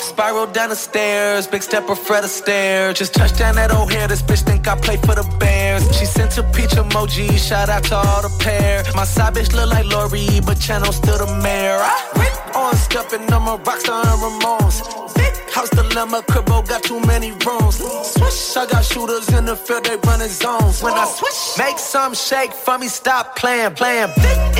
Spiral 0.00 0.46
down 0.46 0.68
the 0.70 0.76
stairs, 0.76 1.46
big 1.46 1.62
stepper 1.62 1.94
Fred 1.94 2.24
Astaire. 2.24 2.94
Just 2.94 3.14
touch 3.14 3.36
down 3.38 3.56
that 3.56 3.72
old 3.72 3.92
hair, 3.92 4.08
this 4.08 4.22
bitch 4.22 4.42
think 4.42 4.68
I 4.68 4.76
play 4.76 4.96
for 4.96 5.14
the 5.14 5.26
Bears. 5.38 5.82
She 5.98 6.04
sent 6.04 6.36
a 6.38 6.42
peach 6.54 6.70
emoji, 6.70 7.36
shout 7.38 7.68
out 7.68 7.84
to 7.84 7.96
all 7.96 8.22
the 8.22 8.32
pair. 8.38 8.84
My 8.94 9.04
side 9.04 9.34
bitch 9.34 9.52
look 9.54 9.68
like 9.70 9.86
Lori, 9.86 10.40
but 10.46 10.60
channel 10.60 10.92
still 10.92 11.18
the 11.18 11.26
mayor. 11.42 11.78
I 11.80 12.10
on 12.54 12.76
stepping 12.76 13.32
on 13.32 13.42
my 13.42 13.56
rockstar 13.58 14.04
and 14.04 14.20
Ramones. 14.22 15.09
House 15.52 15.70
dilemma, 15.70 16.22
cribbo 16.22 16.66
got 16.68 16.82
too 16.82 17.00
many 17.00 17.32
rooms. 17.44 17.76
Swish, 17.76 18.56
I 18.56 18.66
got 18.66 18.84
shooters 18.84 19.28
in 19.30 19.44
the 19.46 19.56
field, 19.56 19.84
they 19.84 19.96
running 20.06 20.28
zones. 20.28 20.82
When 20.82 20.94
I 20.94 21.04
swish, 21.06 21.58
make 21.58 21.78
some 21.78 22.14
shake 22.14 22.52
for 22.52 22.78
me, 22.78 22.88
stop 22.88 23.36
playing, 23.36 23.74
playing. 23.74 24.10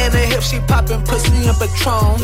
In 0.03 0.11
the 0.13 0.25
hip, 0.31 0.43
she 0.43 0.59
popping 0.61 1.03
pussy 1.03 1.47
and 1.49 1.57
Patron. 1.57 2.21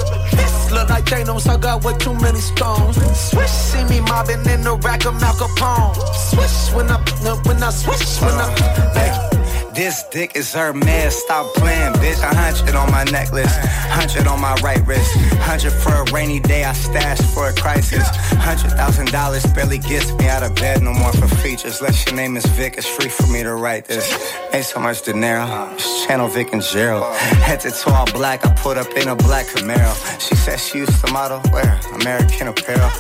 Look 0.75 0.89
like 0.89 1.05
Thanos, 1.05 1.49
I 1.49 1.57
got 1.59 1.85
way 1.85 1.97
too 1.99 2.15
many 2.15 2.41
stones. 2.41 2.97
Swish, 3.31 3.51
see 3.51 3.85
me 3.85 4.01
mobbing 4.01 4.45
in 4.47 4.63
the 4.63 4.77
rack 4.83 5.07
of 5.07 5.15
Mal 5.21 5.35
Capone. 5.35 5.95
Swish, 6.15 6.75
when 6.75 6.91
I, 6.91 6.99
when 7.47 7.63
I 7.63 7.71
swish, 7.71 8.21
when 8.21 8.35
I, 8.35 8.51
hey. 8.95 9.26
This 9.77 10.05
dick 10.05 10.37
is 10.37 10.55
her 10.55 10.73
man, 10.73 11.11
stop 11.11 11.53
playing, 11.55 11.93
bitch. 12.01 12.23
A 12.23 12.35
hundred 12.35 12.75
on 12.75 12.91
my 12.91 13.05
necklace, 13.05 13.55
hundred 13.93 14.27
on 14.27 14.41
my 14.41 14.55
right 14.65 14.81
wrist, 14.87 15.15
hundred 15.37 15.71
for 15.71 15.93
a 15.93 16.05
rainy 16.15 16.41
day. 16.41 16.65
I 16.65 16.73
stash 16.73 17.21
for 17.35 17.51
a 17.51 17.53
crisis. 17.53 18.09
Hundred 18.41 18.71
thousand 18.71 19.13
dollars 19.13 19.45
barely 19.53 19.77
gets 19.77 20.11
me 20.15 20.29
out 20.29 20.43
of 20.43 20.55
bed 20.55 20.83
no 20.83 20.95
more 20.95 21.13
for 21.13 21.29
features. 21.29 21.79
Unless 21.81 22.07
your 22.07 22.15
name 22.15 22.39
is 22.39 22.47
Vic, 22.47 22.77
it's 22.79 22.87
free 22.87 23.11
for 23.11 23.27
me 23.27 23.43
to 23.43 23.55
write 23.55 23.85
this. 23.85 24.07
Ain't 24.55 24.65
so 24.65 24.81
much 24.81 25.03
dinero, 25.03 25.45
just 25.77 26.09
channel 26.09 26.29
Vic 26.29 26.55
and 26.55 26.63
Gerald. 26.63 27.15
Head 27.45 27.61
to 27.61 27.71
toe 27.71 27.91
all 27.91 28.07
black, 28.13 28.47
I 28.47 28.55
put 28.55 28.79
up 28.79 28.91
in 28.97 29.09
a 29.09 29.15
black 29.15 29.45
Camaro. 29.45 29.93
She 30.19 30.37
said 30.37 30.59
she 30.59 30.79
used 30.79 31.05
to 31.05 31.13
model, 31.13 31.41
where? 31.53 31.79
American 31.93 32.49
Apparel. 32.49 32.91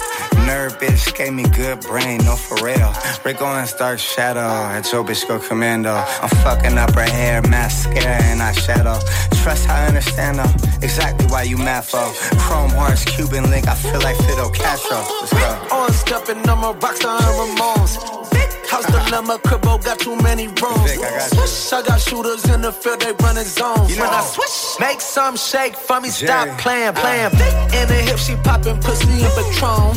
Nerd 0.44 0.78
bitch 0.80 1.16
gave 1.16 1.32
me 1.32 1.44
good 1.50 1.80
brain, 1.80 2.18
no 2.24 2.36
for 2.36 2.56
real. 2.64 2.92
Rick 3.24 3.40
Owens 3.40 3.72
dark 3.72 3.98
shadow, 3.98 4.40
at 4.40 4.82
Joe 4.82 5.04
bitch 5.04 5.26
go 5.26 5.38
commando. 5.38 5.94
I'm 5.94 6.28
fucking 6.44 6.76
up 6.78 6.94
her 6.94 7.02
hair, 7.02 7.42
mascara 7.42 8.22
and 8.30 8.40
eyeshadow. 8.40 9.00
Trust 9.42 9.68
I 9.68 9.86
understand 9.86 10.38
though, 10.38 10.54
exactly 10.82 11.26
why 11.26 11.42
you 11.42 11.56
mad 11.56 11.84
for. 11.84 12.06
Chrome 12.38 12.70
hearts, 12.70 13.04
Cuban 13.04 13.50
link, 13.50 13.68
I 13.68 13.74
feel 13.74 14.00
like 14.00 14.16
Fidel 14.16 14.50
Castro. 14.50 14.98
Let's 15.20 15.32
go. 15.32 15.76
On 15.76 15.92
stepping 15.92 16.48
on 16.48 16.58
my 16.60 16.72
rockstar 16.72 17.18
and 17.20 17.58
Ramones. 17.58 18.25
House 18.68 18.86
dilemma, 18.86 19.38
cribbo 19.38 19.82
got 19.84 19.98
too 19.98 20.16
many 20.16 20.48
rooms. 20.48 20.92
Swish, 21.30 21.72
I 21.72 21.82
got 21.82 22.00
shooters 22.00 22.44
in 22.50 22.62
the 22.62 22.72
field, 22.72 23.00
they 23.00 23.12
running 23.24 23.44
zones. 23.44 23.96
When 23.98 24.08
I 24.08 24.22
swish, 24.22 24.80
make 24.80 25.00
some 25.00 25.36
shake 25.36 25.74
for 25.74 26.00
me, 26.00 26.08
stop 26.08 26.58
playing, 26.58 26.94
playing. 26.94 27.32
In 27.78 27.88
the 27.88 28.00
hip, 28.06 28.18
she 28.18 28.36
popping 28.36 28.78
pussy 28.80 29.24
and 29.24 29.32
Patron. 29.34 29.96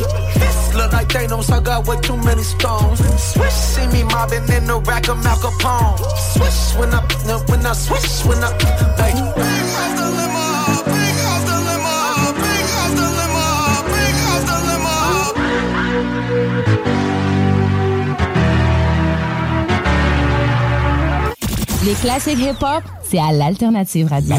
Look 0.77 0.93
like 0.93 1.07
Thanos, 1.07 1.51
I 1.51 1.59
got 1.61 1.87
way 1.87 1.99
too 2.01 2.17
many 2.17 2.43
stones. 2.43 2.99
Swish, 3.33 3.53
see 3.53 3.87
me 3.87 4.03
mobbing 4.03 4.47
in 4.49 4.65
the 4.65 4.79
rack 4.85 5.09
of 5.09 5.23
Mal 5.23 5.37
Capone. 5.37 5.97
Swish, 6.33 6.79
when 6.79 6.93
I, 6.93 7.01
when 7.49 7.65
I 7.65 7.73
swish, 7.73 8.23
when 8.25 8.37
I, 8.43 8.51
hey. 9.01 10.28
Les 21.85 21.93
classiques 21.93 22.39
hip-hop, 22.39 22.83
c'est 23.09 23.19
à 23.19 23.31
l'Alternative 23.31 24.07
Radio. 24.09 24.35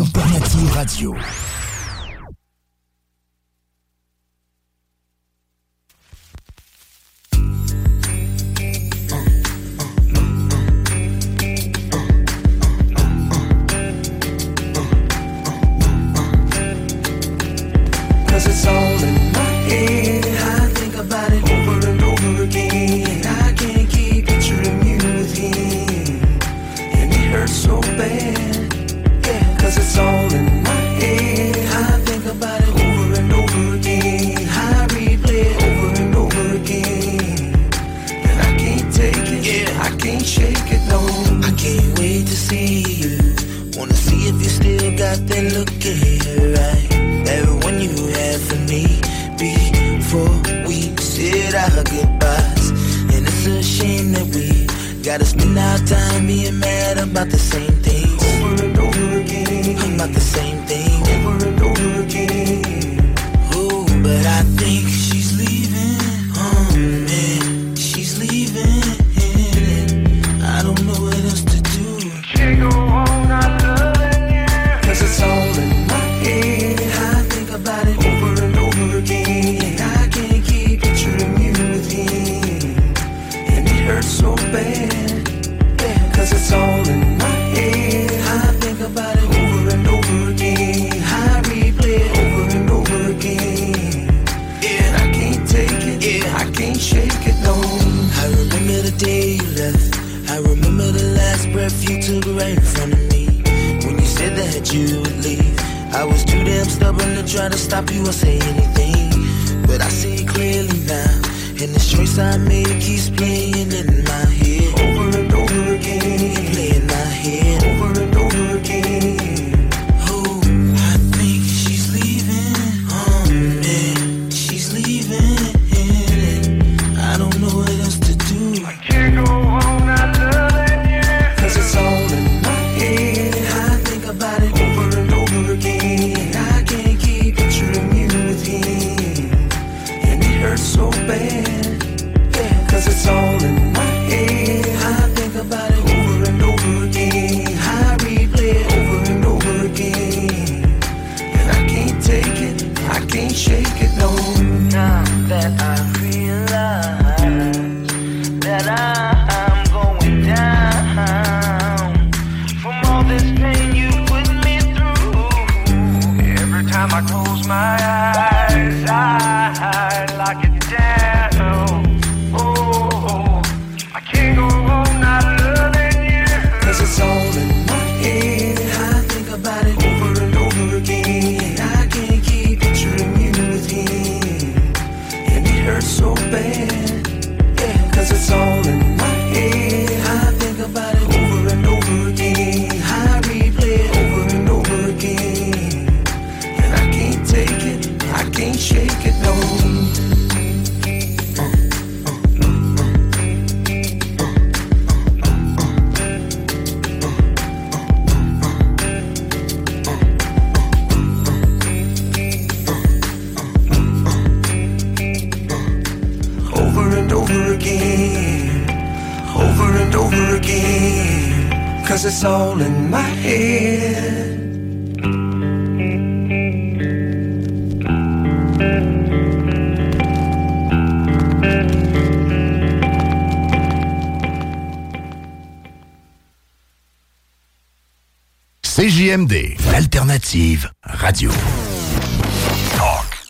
CJMD, 238.80 239.60
l'alternative 239.70 240.72
radio. 241.02 241.30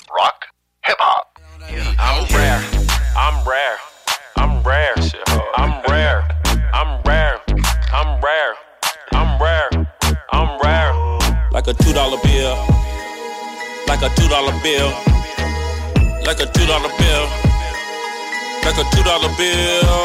Rock, 0.06 0.46
hip-hop. 0.86 1.26
I'm 1.98 2.24
rare, 2.30 2.60
I'm 3.16 3.42
rare, 3.44 3.76
I'm 4.36 4.62
rare, 4.62 4.94
I'm 5.56 5.82
rare, 5.88 6.22
I'm 6.72 7.02
rare, 7.02 7.40
I'm 7.92 8.20
rare, 8.22 8.54
rare, 9.40 9.68
rare. 10.62 10.94
Like 11.50 11.66
a 11.66 11.74
$2 11.74 12.22
bill, 12.22 12.56
like 13.88 14.02
a 14.02 14.08
$2 14.08 14.62
bill, 14.62 14.92
like 16.26 16.38
a 16.38 16.46
$2 16.46 16.54
bill, 16.96 17.26
like 18.62 18.78
a 18.78 18.86
$2 18.86 19.36
bill. 19.36 19.98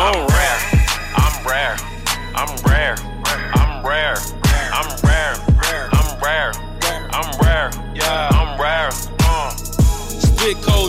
I'm 0.00 0.26
rare, 0.26 0.58
I'm 1.16 1.46
rare, 1.46 1.76
I'm 2.34 2.56
rare. 2.64 3.07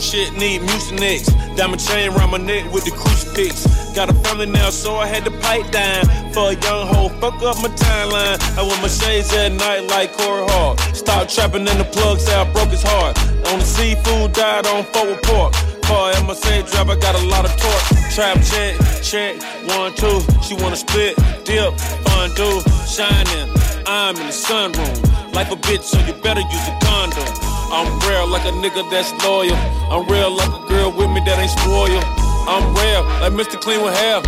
Shit, 0.09 0.33
need 0.33 0.61
mucinex. 0.61 1.29
Diamond 1.55 1.81
chain 1.81 2.11
around 2.11 2.31
my 2.31 2.37
neck 2.37 2.71
with 2.73 2.83
the 2.83 2.91
crucifix. 2.91 3.65
Got 3.93 4.09
a 4.09 4.13
family 4.25 4.47
now, 4.47 4.69
so 4.69 4.95
I 4.95 5.05
had 5.05 5.23
to 5.25 5.31
pipe 5.31 5.69
down. 5.71 6.05
For 6.33 6.49
a 6.49 6.55
young 6.65 6.87
hoe, 6.87 7.09
fuck 7.21 7.37
up 7.43 7.57
my 7.61 7.69
timeline. 7.69 8.37
I 8.57 8.63
wear 8.63 8.81
my 8.81 8.87
shades 8.87 9.31
at 9.33 9.51
night 9.51 9.83
like 9.87 10.13
Corey 10.13 10.45
Hart. 10.49 10.79
Stop 10.95 11.27
trapping 11.27 11.67
in 11.67 11.77
the 11.77 11.85
plug, 11.85 12.19
say 12.19 12.33
I 12.33 12.51
broke 12.51 12.69
his 12.69 12.81
heart. 12.83 13.17
On 13.51 13.59
the 13.59 13.65
seafood, 13.65 14.33
died 14.33 14.65
on 14.67 14.83
forward 14.85 15.21
pork. 15.23 15.53
For 15.85 16.11
MSA 16.25 16.69
drop, 16.71 16.89
I 16.89 16.95
got 16.99 17.15
a 17.15 17.25
lot 17.27 17.45
of 17.45 17.53
torque. 17.57 17.85
Trap 18.13 18.37
check, 18.49 18.73
check, 19.03 19.33
one, 19.69 19.93
two. 19.93 20.21
She 20.41 20.55
wanna 20.55 20.75
split, 20.75 21.15
dip, 21.45 21.73
fondue, 22.05 22.61
shining. 22.89 23.47
I'm 23.85 24.15
in 24.17 24.25
the 24.25 24.33
sunroom. 24.33 25.33
Life 25.33 25.51
a 25.51 25.55
bitch, 25.55 25.83
so 25.83 25.99
you 26.05 26.13
better 26.21 26.41
use 26.41 26.67
a 26.67 26.77
condom. 26.81 27.48
I'm 27.71 27.99
real 28.09 28.27
like 28.27 28.45
a 28.45 28.51
nigga 28.51 28.89
that's 28.89 29.13
loyal. 29.23 29.53
I'm 29.93 30.07
real 30.09 30.31
like 30.31 30.49
a 30.49 30.67
girl 30.67 30.91
with 30.91 31.09
me 31.11 31.21
that 31.25 31.37
ain't 31.37 31.53
spoiled. 31.53 32.03
I'm 32.49 32.73
rare 32.73 33.01
like 33.21 33.33
Mr. 33.33 33.61
Clean 33.61 33.81
with 33.81 33.93
hair. 33.93 34.21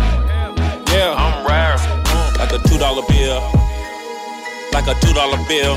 Yeah, 0.94 1.10
I'm 1.18 1.42
rare. 1.42 1.74
Like 2.38 2.52
a 2.52 2.58
two 2.68 2.78
dollar 2.78 3.02
bill. 3.10 3.42
Like 4.72 4.86
a 4.86 4.94
two 5.02 5.12
dollar 5.12 5.38
bill. 5.50 5.74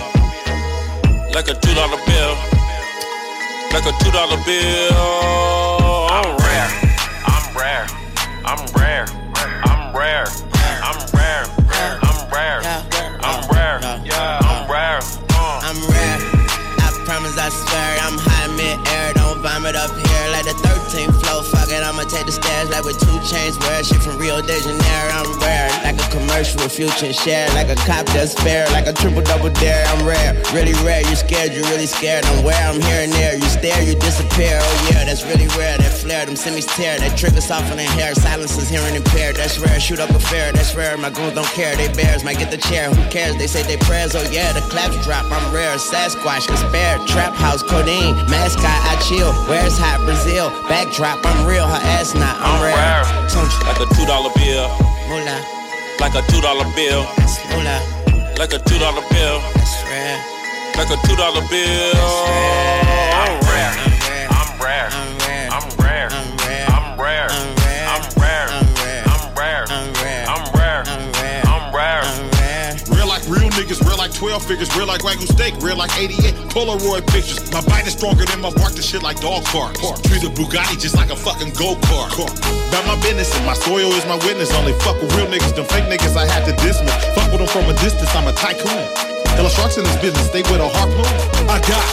Like 1.33 1.49
a 1.49 1.57
two 1.57 1.73
dollar 1.73 1.97
bill. 2.05 2.33
Like 3.73 3.85
a 3.89 3.93
two 3.97 4.11
dollar 4.13 4.37
bill. 4.45 4.93
I'm 6.13 6.37
rare. 6.37 6.69
I'm 7.25 7.45
rare. 7.57 7.87
I'm 8.45 8.61
rare. 8.77 9.05
I'm 9.65 9.95
rare. 9.95 10.25
Chains. 23.35 23.59
Wear 23.59 23.83
shit 23.83 24.01
from 24.01 24.17
Rio 24.17 24.41
de 24.41 24.59
Janeiro. 24.61 25.11
I'm 25.11 25.39
rare, 25.39 25.69
commercial 26.15 26.67
future 26.69 27.11
share. 27.11 27.47
Like 27.53 27.69
a 27.69 27.75
cop 27.83 28.07
that's 28.15 28.33
fair, 28.33 28.67
like 28.71 28.87
a 28.87 28.93
triple 28.93 29.21
double 29.21 29.49
dare. 29.49 29.83
I'm 29.91 30.05
rare, 30.05 30.33
really 30.53 30.73
rare. 30.87 31.03
You 31.03 31.15
scared, 31.15 31.51
you 31.51 31.61
really 31.71 31.85
scared. 31.85 32.25
I'm 32.25 32.43
where 32.43 32.55
I'm 32.55 32.79
here 32.79 33.03
and 33.03 33.11
there. 33.11 33.35
You 33.35 33.47
stare, 33.51 33.83
you 33.83 33.95
disappear. 33.99 34.57
Oh 34.61 34.89
yeah, 34.89 35.03
that's 35.03 35.23
really 35.25 35.47
rare. 35.59 35.77
That 35.77 35.91
flare, 35.91 36.25
them 36.25 36.35
semis 36.35 36.67
tear. 36.75 36.97
That 36.99 37.17
trigger 37.17 37.41
softening 37.41 37.91
hair. 37.99 38.15
Silence 38.15 38.57
is 38.57 38.69
hearing 38.69 38.95
impaired. 38.95 39.35
That's 39.35 39.59
rare. 39.59 39.79
Shoot 39.79 39.99
up 39.99 40.09
a 40.09 40.19
fair. 40.19 40.51
That's 40.53 40.73
rare. 40.75 40.97
My 40.97 41.09
goons 41.09 41.35
don't 41.35 41.51
care. 41.51 41.75
They 41.75 41.91
bears 41.91 42.23
might 42.23 42.39
get 42.39 42.51
the 42.51 42.57
chair. 42.57 42.89
Who 42.89 43.03
cares? 43.11 43.35
They 43.37 43.47
say 43.47 43.63
they 43.63 43.77
prayers. 43.77 44.15
Oh 44.15 44.23
yeah, 44.31 44.53
the 44.53 44.61
claps 44.71 44.97
drop. 45.03 45.25
I'm 45.31 45.53
rare. 45.53 45.75
Sasquatch, 45.75 46.47
despair. 46.47 46.97
Trap 47.07 47.33
house, 47.33 47.61
codeine. 47.63 48.15
Mascot, 48.31 48.63
I 48.63 48.95
chill. 49.07 49.33
Where's 49.49 49.77
hot 49.77 49.99
Brazil? 50.05 50.49
Backdrop, 50.69 51.19
I'm 51.25 51.45
real. 51.45 51.67
Her 51.67 51.81
ass 51.97 52.13
not. 52.15 52.37
I'm, 52.39 52.61
rare. 52.63 53.03
Like 53.67 53.79
a 53.81 53.87
two 53.95 54.05
dollar 54.05 54.31
bill. 54.35 54.69
Moolah. 55.09 55.64
Like 55.99 56.15
a 56.15 56.21
two 56.31 56.41
dollar 56.41 56.65
bill. 56.75 57.05
That's 57.17 57.39
moolah. 57.49 57.81
Like 58.37 58.53
a 58.53 58.59
two 58.59 58.77
dollar 58.79 59.01
bill. 59.09 59.39
That's. 59.55 59.75
Like 60.77 60.89
a 60.89 61.07
two 61.07 61.15
dollar 61.15 61.41
bill. 61.49 61.95
I'm 61.95 62.84
12 74.15 74.45
figures, 74.47 74.71
real 74.77 74.87
like 74.87 75.01
Wagyu 75.01 75.27
steak, 75.27 75.59
real 75.59 75.75
like 75.75 75.91
88 75.99 76.33
Polaroid 76.55 77.03
pictures. 77.11 77.43
My 77.51 77.59
bite 77.67 77.85
is 77.85 77.93
stronger 77.93 78.23
than 78.23 78.39
my 78.39 78.49
bark, 78.55 78.71
the 78.71 78.81
shit 78.81 79.03
like 79.03 79.19
dog 79.19 79.43
park. 79.51 79.75
Treat 80.07 80.23
a 80.23 80.31
Bugatti 80.31 80.79
just 80.79 80.95
like 80.95 81.11
a 81.11 81.15
fucking 81.15 81.51
go 81.51 81.75
kart. 81.83 82.15
About 82.15 82.87
my 82.87 82.95
business 83.03 83.35
and 83.35 83.45
my 83.45 83.53
soil 83.53 83.91
is 83.91 84.05
my 84.07 84.15
witness. 84.23 84.53
Only 84.55 84.71
fuck 84.79 84.95
with 85.03 85.11
real 85.19 85.27
niggas, 85.27 85.55
them 85.55 85.67
fake 85.67 85.91
niggas 85.91 86.15
I 86.15 86.25
had 86.25 86.47
to 86.47 86.55
dismiss. 86.63 86.95
Fuck 87.11 87.31
with 87.35 87.43
them 87.43 87.51
from 87.51 87.67
a 87.67 87.75
distance, 87.83 88.09
I'm 88.15 88.27
a 88.27 88.33
tycoon. 88.33 88.87
Hella 89.35 89.49
sharks 89.49 89.77
in 89.77 89.83
this 89.83 89.99
business, 89.99 90.29
they 90.31 90.43
with 90.47 90.63
a 90.63 90.69
harpoon. 90.71 91.11
I 91.51 91.59
got 91.67 91.83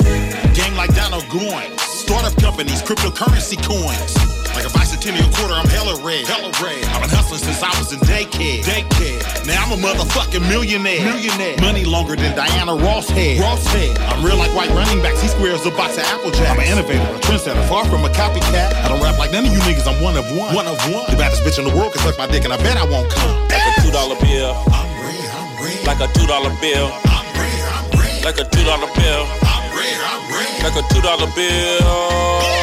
game 0.54 0.74
like 0.76 0.94
Donald 0.94 1.24
Goines, 1.24 1.78
startup 1.80 2.38
companies, 2.38 2.82
cryptocurrency 2.82 3.58
coins. 3.58 4.41
Like 4.62 4.70
a 4.70 4.78
bicentennial 4.78 5.26
quarter, 5.34 5.58
I'm 5.58 5.66
hella 5.66 5.98
red. 6.06 6.22
Hella 6.22 6.54
red. 6.62 6.86
I've 6.94 7.02
been 7.02 7.10
hustling 7.10 7.42
since 7.42 7.58
I 7.66 7.74
was 7.82 7.90
in 7.90 7.98
daycare. 8.06 8.62
Daycare. 8.62 9.18
Now 9.42 9.58
I'm 9.66 9.74
a 9.74 9.78
motherfucking 9.82 10.38
millionaire. 10.46 11.02
Millionaire. 11.02 11.58
Money 11.58 11.82
longer 11.82 12.14
than 12.14 12.30
Diana 12.38 12.78
Ross 12.78 13.10
head. 13.10 13.42
Ross 13.42 13.66
head. 13.74 13.98
I'm 13.98 14.22
real 14.22 14.38
like 14.38 14.54
white 14.54 14.70
running 14.70 15.02
backs. 15.02 15.18
He 15.18 15.26
squares 15.26 15.66
a 15.66 15.74
box 15.74 15.98
of 15.98 16.06
Apple 16.06 16.30
Jacks. 16.30 16.46
I'm 16.54 16.62
an 16.62 16.70
innovator, 16.70 17.02
a 17.02 17.18
trendsetter, 17.26 17.66
far 17.66 17.82
from 17.90 18.06
a 18.06 18.10
copycat. 18.14 18.70
I 18.78 18.86
don't 18.86 19.02
rap 19.02 19.18
like 19.18 19.32
none 19.34 19.42
of 19.46 19.50
you 19.50 19.58
niggas. 19.66 19.82
I'm 19.82 19.98
one 19.98 20.14
of 20.14 20.30
one. 20.30 20.54
One 20.54 20.70
of 20.70 20.78
one. 20.94 21.10
The 21.10 21.18
baddest 21.18 21.42
bitch 21.42 21.58
in 21.58 21.66
the 21.66 21.74
world 21.74 21.90
can 21.90 22.06
suck 22.06 22.14
my 22.14 22.30
dick, 22.30 22.44
and 22.44 22.54
I 22.54 22.56
bet 22.62 22.78
I 22.78 22.86
won't 22.86 23.10
come. 23.10 23.34
Like 23.50 23.66
a 23.66 23.82
two 23.82 23.90
dollar 23.90 24.14
bill. 24.22 24.54
I'm 24.70 24.86
red. 25.02 25.26
I'm 25.26 25.58
red. 25.58 25.82
Like 25.90 25.98
a 25.98 26.08
two 26.14 26.26
dollar 26.30 26.54
bill. 26.62 26.86
I'm 27.10 27.26
red. 27.34 27.50
I'm 27.66 27.98
red. 27.98 28.22
Like 28.22 28.38
a 28.38 28.46
two 28.46 28.62
dollar 28.62 28.86
bill. 28.94 29.26
I'm 29.42 29.66
red. 29.74 29.98
I'm 30.06 30.22
red. 30.30 30.54
Like 30.62 30.78
a 30.78 30.86
two 30.86 31.02
dollar 31.02 31.26
bill. 31.34 32.61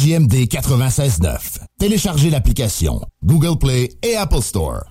JMD 0.00 0.48
96.9. 0.48 1.60
Téléchargez 1.78 2.30
l'application 2.30 3.02
Google 3.22 3.58
Play 3.58 3.90
et 4.02 4.14
Apple 4.14 4.40
Store. 4.40 4.86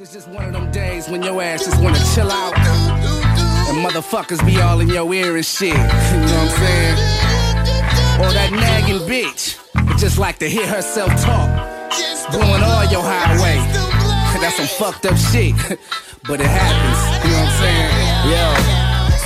It's 0.00 0.14
just 0.14 0.28
one 0.28 0.46
of 0.46 0.52
them 0.52 0.70
days 0.70 1.06
when 1.08 1.22
your 1.22 1.42
ass 1.42 1.66
just 1.66 1.78
wanna 1.82 1.98
chill 2.14 2.30
out. 2.30 2.56
And 3.68 3.84
motherfuckers 3.84 4.42
be 4.46 4.58
all 4.62 4.80
in 4.80 4.88
your 4.88 5.12
ear 5.12 5.36
and 5.36 5.44
shit. 5.44 5.74
You 5.76 5.80
know 5.80 5.84
what 5.84 6.32
I'm 6.32 6.48
saying? 6.48 6.96
Or 8.22 8.32
that 8.32 8.50
nagging 8.52 9.06
bitch 9.06 9.58
just 9.98 10.16
like 10.18 10.38
to 10.38 10.48
hear 10.48 10.66
herself 10.66 11.10
talk. 11.20 11.50
Going 12.32 12.62
all 12.62 12.84
your 12.86 13.02
highway. 13.02 13.58
That's 14.40 14.56
some 14.56 14.66
fucked 14.66 15.04
up 15.04 15.16
shit. 15.18 15.54
but 16.26 16.40
it 16.40 16.46
happens. 16.46 17.24
You 17.24 17.32
know 17.32 17.38
what 17.38 17.48
I'm 17.48 17.60
saying? 17.60 18.72
Yo. 18.72 18.77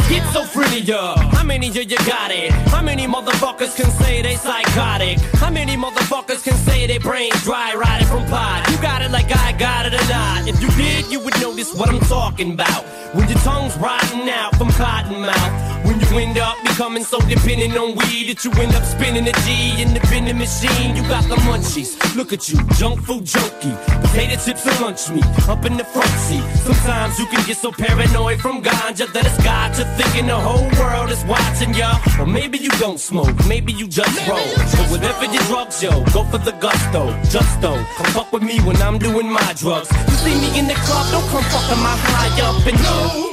Schizophrenia. 0.06 1.16
How 1.32 1.44
many 1.44 1.68
of 1.68 1.76
you 1.76 1.96
got 2.06 2.30
it? 2.30 2.50
How 2.68 2.82
many 2.82 3.06
motherfuckers 3.06 3.76
can 3.76 3.90
say 3.90 4.22
they 4.22 4.36
psychotic? 4.36 5.18
How 5.34 5.50
many 5.50 5.76
motherfuckers 5.76 6.42
can 6.42 6.54
say 6.54 6.86
they 6.86 6.98
brains 6.98 7.42
dry 7.42 7.74
riding 7.74 8.08
from 8.08 8.24
pot? 8.26 8.66
You 8.70 8.76
got 8.82 9.02
it 9.02 9.10
like 9.10 9.34
I 9.34 9.52
got 9.52 9.86
it 9.86 9.94
or 9.94 10.08
not. 10.08 10.48
If 10.48 10.60
you 10.62 10.70
did, 10.70 11.10
you 11.10 11.20
would 11.20 11.40
notice 11.40 11.74
what 11.74 11.88
I'm 11.88 12.00
talking 12.00 12.52
about. 12.52 12.84
When 13.14 13.28
your 13.28 13.38
tongue's 13.38 13.76
rotting 13.78 14.28
out 14.28 14.56
from 14.56 14.70
cotton 14.70 15.20
mouth. 15.20 15.71
When 15.84 16.00
you 16.00 16.18
end 16.18 16.38
up 16.38 16.56
becoming 16.62 17.04
so 17.04 17.18
dependent 17.20 17.76
on 17.76 17.94
weed 17.96 18.28
that 18.28 18.44
you 18.44 18.50
end 18.62 18.74
up 18.74 18.84
spinning 18.84 19.26
a 19.26 19.32
G 19.44 19.82
in 19.82 19.94
the 19.94 20.00
vending 20.06 20.38
machine. 20.38 20.94
You 20.96 21.02
got 21.08 21.24
the 21.28 21.36
munchies. 21.46 21.98
Look 22.16 22.32
at 22.32 22.48
you, 22.48 22.58
junk 22.78 23.00
food 23.02 23.24
junkie. 23.24 23.74
Potato 24.02 24.36
chips 24.44 24.66
and 24.66 24.80
lunch 24.80 25.10
meat 25.10 25.24
up 25.48 25.64
in 25.64 25.76
the 25.76 25.84
front 25.84 26.14
seat. 26.26 26.44
Sometimes 26.62 27.18
you 27.18 27.26
can 27.26 27.44
get 27.46 27.56
so 27.56 27.72
paranoid 27.72 28.40
from 28.40 28.62
ganja 28.62 29.10
that 29.12 29.26
it's 29.26 29.42
got 29.42 29.76
you 29.78 29.84
thinking 29.96 30.26
the 30.26 30.38
whole 30.38 30.68
world 30.78 31.10
is 31.10 31.24
watching 31.24 31.74
ya. 31.74 31.98
Or 32.18 32.26
maybe 32.26 32.58
you 32.58 32.70
don't 32.78 33.00
smoke, 33.00 33.34
maybe 33.48 33.72
you 33.72 33.88
just 33.88 34.16
roll. 34.28 34.52
But 34.76 34.86
whatever 34.90 35.24
your 35.26 35.42
drugs, 35.50 35.82
yo, 35.82 36.04
go 36.12 36.24
for 36.24 36.38
the 36.38 36.52
gusto. 36.52 37.12
Just 37.30 37.60
don't 37.60 37.84
come 37.96 38.12
fuck 38.12 38.32
with 38.32 38.42
me 38.42 38.60
when 38.60 38.76
I'm 38.82 38.98
doing 38.98 39.30
my 39.30 39.52
drugs. 39.56 39.90
You 39.90 40.16
see 40.24 40.36
me 40.40 40.58
in 40.58 40.66
the 40.68 40.74
club, 40.86 41.10
don't 41.10 41.28
come 41.30 41.44
fucking 41.44 41.82
my 41.82 41.96
high 42.06 42.40
up 42.46 42.66
and 42.66 42.78
no. 42.82 43.32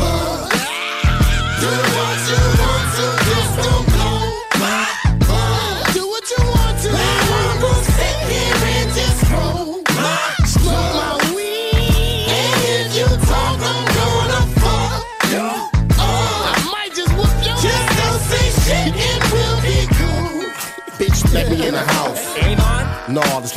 Do 0.00 0.29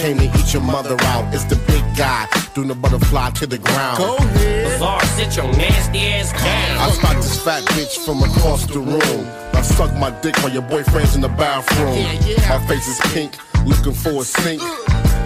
came 0.04 0.18
to 0.18 0.26
eat 0.38 0.54
your 0.54 0.62
mother 0.62 0.98
out. 1.04 1.34
It's 1.34 1.46
the 1.46 1.56
big 1.56 1.84
guy 1.96 2.28
doing 2.54 2.68
the 2.68 2.76
butterfly 2.76 3.30
to 3.40 3.48
the 3.48 3.58
ground. 3.58 4.00
Go 4.00 4.18
ahead. 4.18 4.66
Bizarre, 4.66 5.02
sit 5.16 5.38
your 5.38 5.48
nasty 5.56 6.00
ass 6.00 6.34
down. 6.34 6.78
I 6.78 6.90
spot 6.92 7.16
this 7.16 7.42
fat 7.42 7.64
bitch 7.72 8.04
from 8.04 8.22
across 8.22 8.66
the 8.66 8.82
room. 8.82 9.26
I 9.54 9.62
suck 9.62 9.96
my 9.96 10.12
dick 10.20 10.36
while 10.44 10.52
your 10.52 10.64
boyfriend's 10.64 11.16
in 11.16 11.22
the 11.22 11.30
bathroom. 11.30 12.04
My 12.50 12.60
face 12.68 12.88
is 12.90 13.00
pink, 13.14 13.38
looking 13.66 13.94
for 13.94 14.24
a 14.24 14.26
sink. 14.26 14.62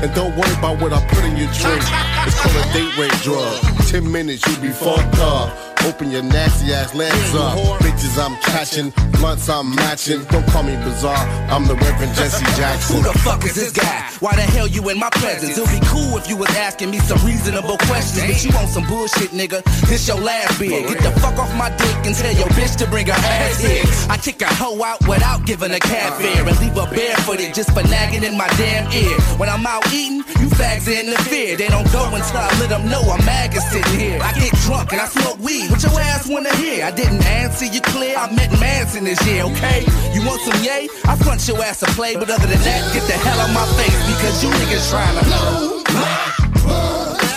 And 0.03 0.13
don't 0.13 0.37
worry 0.37 0.53
about 0.59 0.79
what 0.79 0.93
I 0.93 1.03
put 1.07 1.23
in 1.23 1.35
your 1.37 1.51
drink. 1.57 1.81
It's 2.27 2.39
called 2.39 2.55
a 2.61 2.65
date 2.71 2.95
rape 2.99 3.19
drug. 3.25 3.57
Ten 3.87 4.11
minutes, 4.11 4.45
you'll 4.45 4.61
be 4.61 4.69
fucked 4.69 5.17
up. 5.17 5.76
Open 5.85 6.11
your 6.11 6.23
nasty 6.23 6.73
ass 6.73 6.93
legs 6.95 7.35
up. 7.35 7.57
Bitches 7.81 8.17
I'm 8.17 8.35
catching, 8.41 8.91
blunts 9.19 9.49
I'm 9.49 9.73
matching. 9.75 10.23
Don't 10.25 10.45
call 10.47 10.63
me 10.63 10.75
bizarre, 10.83 11.17
I'm 11.49 11.65
the 11.67 11.75
Reverend 11.75 12.15
Jesse 12.15 12.45
Jackson. 12.57 12.97
Who 13.01 13.03
the 13.03 13.17
fuck 13.19 13.43
is 13.45 13.55
this 13.55 13.71
guy? 13.71 14.09
Why 14.19 14.35
the 14.35 14.41
hell 14.41 14.67
you 14.67 14.87
in 14.89 14.99
my 14.99 15.09
presence? 15.11 15.57
It'll 15.57 15.67
be 15.67 15.85
cool 15.87 16.17
if 16.17 16.27
you 16.27 16.37
was 16.37 16.49
asking 16.55 16.91
me 16.91 16.99
some 16.99 17.23
reasonable 17.25 17.77
questions. 17.89 18.25
But 18.27 18.43
you 18.43 18.51
want 18.55 18.69
some 18.69 18.85
bullshit, 18.87 19.31
nigga. 19.31 19.63
This 19.87 20.07
your 20.07 20.19
last 20.19 20.59
bid. 20.59 20.87
Get 20.87 21.03
the 21.03 21.11
fuck 21.19 21.37
off 21.37 21.53
my 21.55 21.69
dick 21.75 22.05
and 22.05 22.15
tell 22.15 22.33
your 22.33 22.47
bitch 22.57 22.77
to 22.77 22.87
bring 22.87 23.07
her 23.07 23.13
ass 23.13 23.59
here. 23.59 23.83
I 24.09 24.17
kick 24.17 24.41
a 24.41 24.47
hoe 24.47 24.83
out 24.83 25.05
without 25.07 25.45
giving 25.45 25.71
a 25.71 25.79
cat 25.79 26.13
uh-huh. 26.13 26.21
fare 26.21 26.47
and 26.47 26.59
leave 26.59 26.73
her 26.73 26.89
barefooted 26.93 27.53
just 27.53 27.71
for 27.71 27.83
nagging 27.83 28.23
in 28.23 28.37
my 28.37 28.47
damn 28.57 28.91
ear. 28.91 29.17
When 29.37 29.49
I'm 29.49 29.65
out 29.65 29.85
eating, 29.93 30.23
you 30.39 30.47
fags 30.49 30.87
in 30.87 31.07
the 31.07 31.13
interfere. 31.13 31.57
They 31.57 31.67
don't 31.67 31.89
go 31.91 32.03
until 32.13 32.37
I 32.37 32.49
let 32.59 32.69
them 32.69 32.89
know 32.89 33.01
I'm 33.01 33.23
maggot 33.25 33.61
sitting 33.63 33.99
here. 33.99 34.19
I 34.21 34.33
get 34.33 34.53
drunk 34.65 34.91
and 34.91 35.01
I 35.01 35.07
smoke 35.07 35.39
weed. 35.39 35.69
What 35.69 35.81
your 35.83 35.99
ass 35.99 36.27
wanna 36.27 36.55
hear? 36.57 36.85
I 36.85 36.91
didn't 36.91 37.25
answer 37.25 37.65
you 37.65 37.81
clear. 37.81 38.17
I 38.17 38.31
met 38.33 38.51
Manson 38.59 39.03
this 39.05 39.21
year, 39.25 39.43
okay? 39.43 39.85
You 40.13 40.25
want 40.25 40.41
some 40.41 40.63
yay? 40.63 40.89
I 41.05 41.15
front 41.15 41.47
your 41.47 41.63
ass 41.63 41.79
to 41.81 41.87
play, 41.97 42.15
but 42.15 42.29
other 42.29 42.47
than 42.47 42.61
that, 42.61 42.93
get 42.93 43.03
the 43.07 43.13
hell 43.13 43.39
out 43.39 43.51
my 43.53 43.65
face 43.77 43.99
because 44.11 44.43
you 44.43 44.49
niggas 44.49 44.89
trying 44.89 45.17
to 45.17 45.23
blow 45.25 45.83
my 45.93 46.37
buzz. 46.65 47.27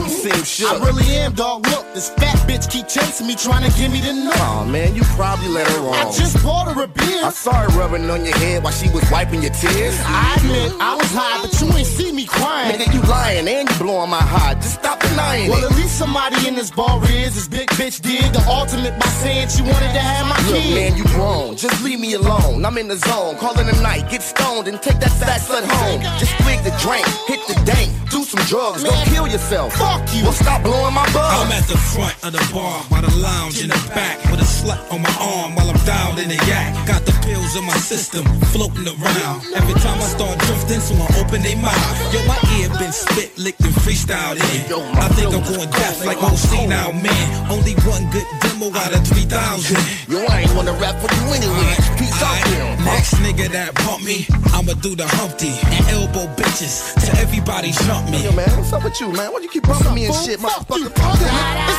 mind, 0.00 0.10
you 0.10 0.18
seem 0.18 0.44
shook. 0.44 0.82
I 0.82 0.86
really 0.86 1.06
am, 1.16 1.32
dog. 1.34 1.66
Look, 1.66 1.83
this 1.94 2.10
fat 2.10 2.36
bitch 2.48 2.68
keep 2.70 2.88
chasing 2.88 3.26
me, 3.26 3.34
trying 3.36 3.68
to 3.70 3.76
give 3.78 3.90
me 3.92 4.00
the 4.00 4.12
nut. 4.12 4.36
Aw, 4.40 4.64
man, 4.64 4.94
you 4.94 5.02
probably 5.14 5.48
let 5.48 5.66
her 5.68 5.80
wrong. 5.80 5.94
I 5.94 6.04
just 6.10 6.42
bought 6.42 6.66
her 6.74 6.82
a 6.82 6.88
beer. 6.88 7.22
I 7.24 7.30
saw 7.30 7.52
her 7.54 7.68
rubbing 7.78 8.10
on 8.10 8.24
your 8.24 8.36
head 8.36 8.62
while 8.64 8.72
she 8.72 8.88
was 8.90 9.08
wiping 9.10 9.42
your 9.42 9.52
tears. 9.52 9.94
I 10.04 10.34
admit 10.38 10.72
I 10.80 10.96
was 10.96 11.10
high, 11.12 11.40
but 11.40 11.54
you 11.60 11.68
ain't 11.76 11.86
see 11.86 12.10
me 12.12 12.26
crying. 12.26 12.76
Nigga, 12.78 12.92
you 12.92 13.00
lying 13.02 13.46
and 13.48 13.68
you 13.70 13.76
blowing 13.78 14.10
my 14.10 14.20
high. 14.22 14.54
Just 14.54 14.74
stop 14.82 15.00
denying 15.00 15.50
Well, 15.50 15.62
it. 15.64 15.70
at 15.70 15.76
least 15.76 15.96
somebody 15.96 16.46
in 16.48 16.54
this 16.56 16.70
bar 16.70 17.00
is. 17.10 17.34
This 17.34 17.48
big 17.48 17.68
bitch 17.70 18.00
did 18.02 18.32
the 18.34 18.42
ultimate 18.48 18.98
by 18.98 19.06
saying 19.22 19.48
she 19.48 19.62
wanted 19.62 19.92
to 19.94 20.00
have 20.02 20.26
my 20.26 20.36
Look, 20.50 20.60
kid. 20.62 20.74
man, 20.74 20.96
you 20.96 21.04
grown. 21.14 21.56
Just 21.56 21.82
leave 21.84 22.00
me 22.00 22.14
alone. 22.14 22.64
I'm 22.64 22.76
in 22.76 22.88
the 22.88 22.96
zone. 22.96 23.36
Call 23.36 23.58
it 23.58 23.66
a 23.72 23.82
night. 23.82 24.10
Get 24.10 24.22
stoned 24.22 24.66
and 24.68 24.82
take 24.82 24.98
that 25.00 25.12
fat 25.12 25.40
slut 25.40 25.62
home. 25.64 26.02
Just 26.18 26.32
twig 26.42 26.58
the 26.64 26.74
drink. 26.82 27.06
Hit 27.30 27.40
the 27.46 27.54
dank. 27.64 27.90
Do 28.10 28.24
some 28.24 28.42
drugs. 28.46 28.82
Go 28.84 28.90
kill 29.06 29.26
yourself. 29.28 29.74
Fuck 29.74 30.02
you. 30.14 30.24
Well, 30.24 30.32
stop 30.32 30.62
blowing 30.62 30.94
my 30.94 31.06
buzz. 31.12 31.38
I'm 31.46 31.52
at 31.52 31.64
the 31.68 31.76
front 31.92 32.16
of 32.24 32.32
the 32.32 32.44
bar, 32.52 32.84
by 32.90 33.00
the 33.00 33.12
lounge 33.16 33.60
in 33.60 33.68
the 33.68 33.80
back, 33.94 34.18
with 34.30 34.40
a 34.40 34.48
slut 34.48 34.80
on 34.90 35.02
my 35.02 35.14
arm 35.20 35.54
while 35.54 35.68
I'm 35.68 35.82
down 35.84 36.18
in 36.18 36.28
the 36.28 36.40
yak. 36.48 36.72
Got 36.86 37.04
the 37.04 37.12
pills 37.24 37.56
in 37.56 37.64
my 37.64 37.76
system, 37.76 38.24
floating 38.52 38.88
around. 38.88 39.44
Every 39.54 39.76
time 39.84 39.98
I 40.00 40.08
start 40.08 40.38
drifting, 40.46 40.80
someone 40.80 41.12
open 41.20 41.42
their 41.42 41.56
mouth. 41.58 42.12
Yo, 42.12 42.24
my 42.26 42.38
ear 42.56 42.68
been 42.78 42.92
spit, 42.92 43.36
licked, 43.38 43.60
and 43.60 43.74
freestyled 43.84 44.40
in. 44.40 44.62
I 44.96 45.08
think 45.12 45.34
I'm 45.34 45.44
going 45.44 45.70
deaf 45.70 46.04
like 46.04 46.22
old 46.22 46.40
now, 46.68 46.92
man. 46.92 47.26
Only 47.50 47.74
one 47.84 48.08
good 48.10 48.26
demo 48.40 48.72
out 48.72 48.94
of 48.94 49.06
3,000. 49.06 49.76
Yo, 50.08 50.24
I 50.26 50.42
ain't 50.42 50.54
wanna 50.54 50.72
rap 50.80 50.96
for 51.02 51.10
you 51.12 51.24
anyway. 51.34 51.74
Peace 51.98 52.22
out, 52.22 52.34
Aight, 52.40 52.58
yo. 52.58 52.84
Next 52.84 53.14
nigga 53.20 53.50
that 53.52 53.74
bump 53.84 54.02
me, 54.02 54.26
I'ma 54.52 54.74
do 54.80 54.94
the 54.94 55.06
Humpty 55.06 55.52
and 55.74 55.84
elbow 55.90 56.26
bitches 56.36 56.94
till 57.00 57.16
everybody 57.16 57.72
jump 57.86 58.10
me. 58.10 58.24
Yo, 58.24 58.32
man, 58.32 58.48
what's 58.56 58.72
up 58.72 58.84
with 58.84 59.00
you, 59.00 59.12
man? 59.12 59.32
Why 59.32 59.40
you 59.40 59.48
keep 59.48 59.64
bumping 59.64 59.94
me 59.94 60.06
and 60.06 60.14
shit, 60.14 60.40
motherfucker? 60.40 61.73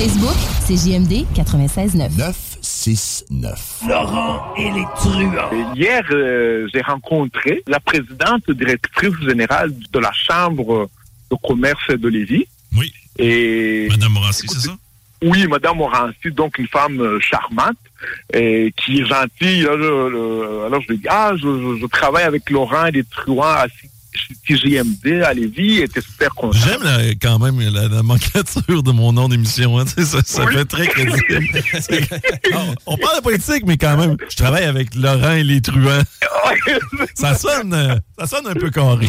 Facebook 0.00 0.49
c'est 0.76 0.90
JMD 0.92 1.24
96.9. 1.34 2.16
969. 2.16 3.80
Laurent 3.88 4.54
et 4.56 4.70
les 4.70 4.84
truands. 4.96 5.74
Hier, 5.74 6.04
euh, 6.12 6.68
j'ai 6.72 6.80
rencontré 6.82 7.62
la 7.66 7.80
présidente 7.80 8.48
directrice 8.50 9.14
générale 9.26 9.72
de 9.92 9.98
la 9.98 10.12
Chambre 10.12 10.88
de 11.30 11.36
commerce 11.42 11.88
de 11.88 12.08
Lévis. 12.08 12.46
Oui. 12.76 12.92
Et 13.18 13.88
Madame 13.90 14.12
Morancy, 14.12 14.46
c'est 14.48 14.68
ça? 14.68 14.76
Oui, 15.22 15.46
Madame 15.48 15.76
Morancy, 15.78 16.30
donc 16.30 16.56
une 16.58 16.68
femme 16.68 17.00
euh, 17.00 17.18
charmante 17.20 17.76
et 18.32 18.72
qui 18.76 19.00
est 19.00 19.04
gentille. 19.06 19.62
Là, 19.62 19.72
je- 19.76 20.08
le- 20.08 20.64
alors 20.66 20.80
je 20.82 20.88
lui 20.88 20.98
dis, 20.98 21.08
ah, 21.08 21.32
je, 21.34 21.42
je- 21.42 21.78
je 21.80 21.86
travaille 21.86 22.24
avec 22.24 22.48
Laurent 22.48 22.86
et 22.86 22.92
les 22.92 23.04
truands 23.04 23.42
à 23.42 23.66
CGMD 24.46 25.22
à 25.24 25.32
Lévis 25.34 25.78
et 25.80 25.88
t'es 25.88 26.00
super 26.00 26.30
content. 26.34 26.58
J'aime 26.58 26.82
la- 26.82 27.14
quand 27.20 27.38
même 27.38 27.60
la, 27.60 27.70
la 27.82 27.88
nomenclature 27.88 28.82
de 28.82 28.90
mon 28.92 29.12
nom 29.12 29.28
d'émission. 29.28 29.78
hein. 29.78 29.84
Ça, 29.86 30.46
fait 30.48 30.64
très 30.64 30.86
crédible. 30.86 31.18
On, 32.86 32.96
parle 32.96 33.16
de 33.18 33.22
politique, 33.22 33.64
mais 33.66 33.76
quand 33.76 33.96
même, 33.96 34.16
je 34.28 34.36
travaille 34.36 34.64
avec 34.64 34.94
Laurent 34.94 35.32
et 35.32 35.44
les 35.44 35.60
truands. 35.60 36.02
ça, 37.14 37.34
sonne, 37.34 38.00
ça 38.18 38.26
sonne 38.26 38.46
un 38.46 38.54
peu 38.54 38.70
carré. 38.70 39.08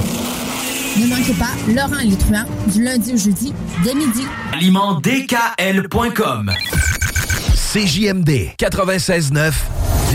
Ne 0.97 1.05
manquez 1.07 1.33
pas 1.33 1.51
Laurent 1.69 1.99
et 2.01 2.07
les 2.07 2.17
truands 2.17 2.45
du 2.67 2.83
lundi 2.83 3.13
au 3.13 3.17
jeudi 3.17 3.53
dès 3.83 3.93
midi. 3.93 4.25
alimentdkl.com 4.53 6.51
CJMD 7.73 8.29
96.9 8.59 9.53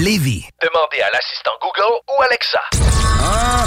Lévis. 0.00 0.44
Demandez 0.62 1.00
à 1.00 1.08
l'assistant 1.12 1.52
Google 1.62 1.94
ou 2.08 2.22
Alexa. 2.22 2.60
Ah, 3.22 3.66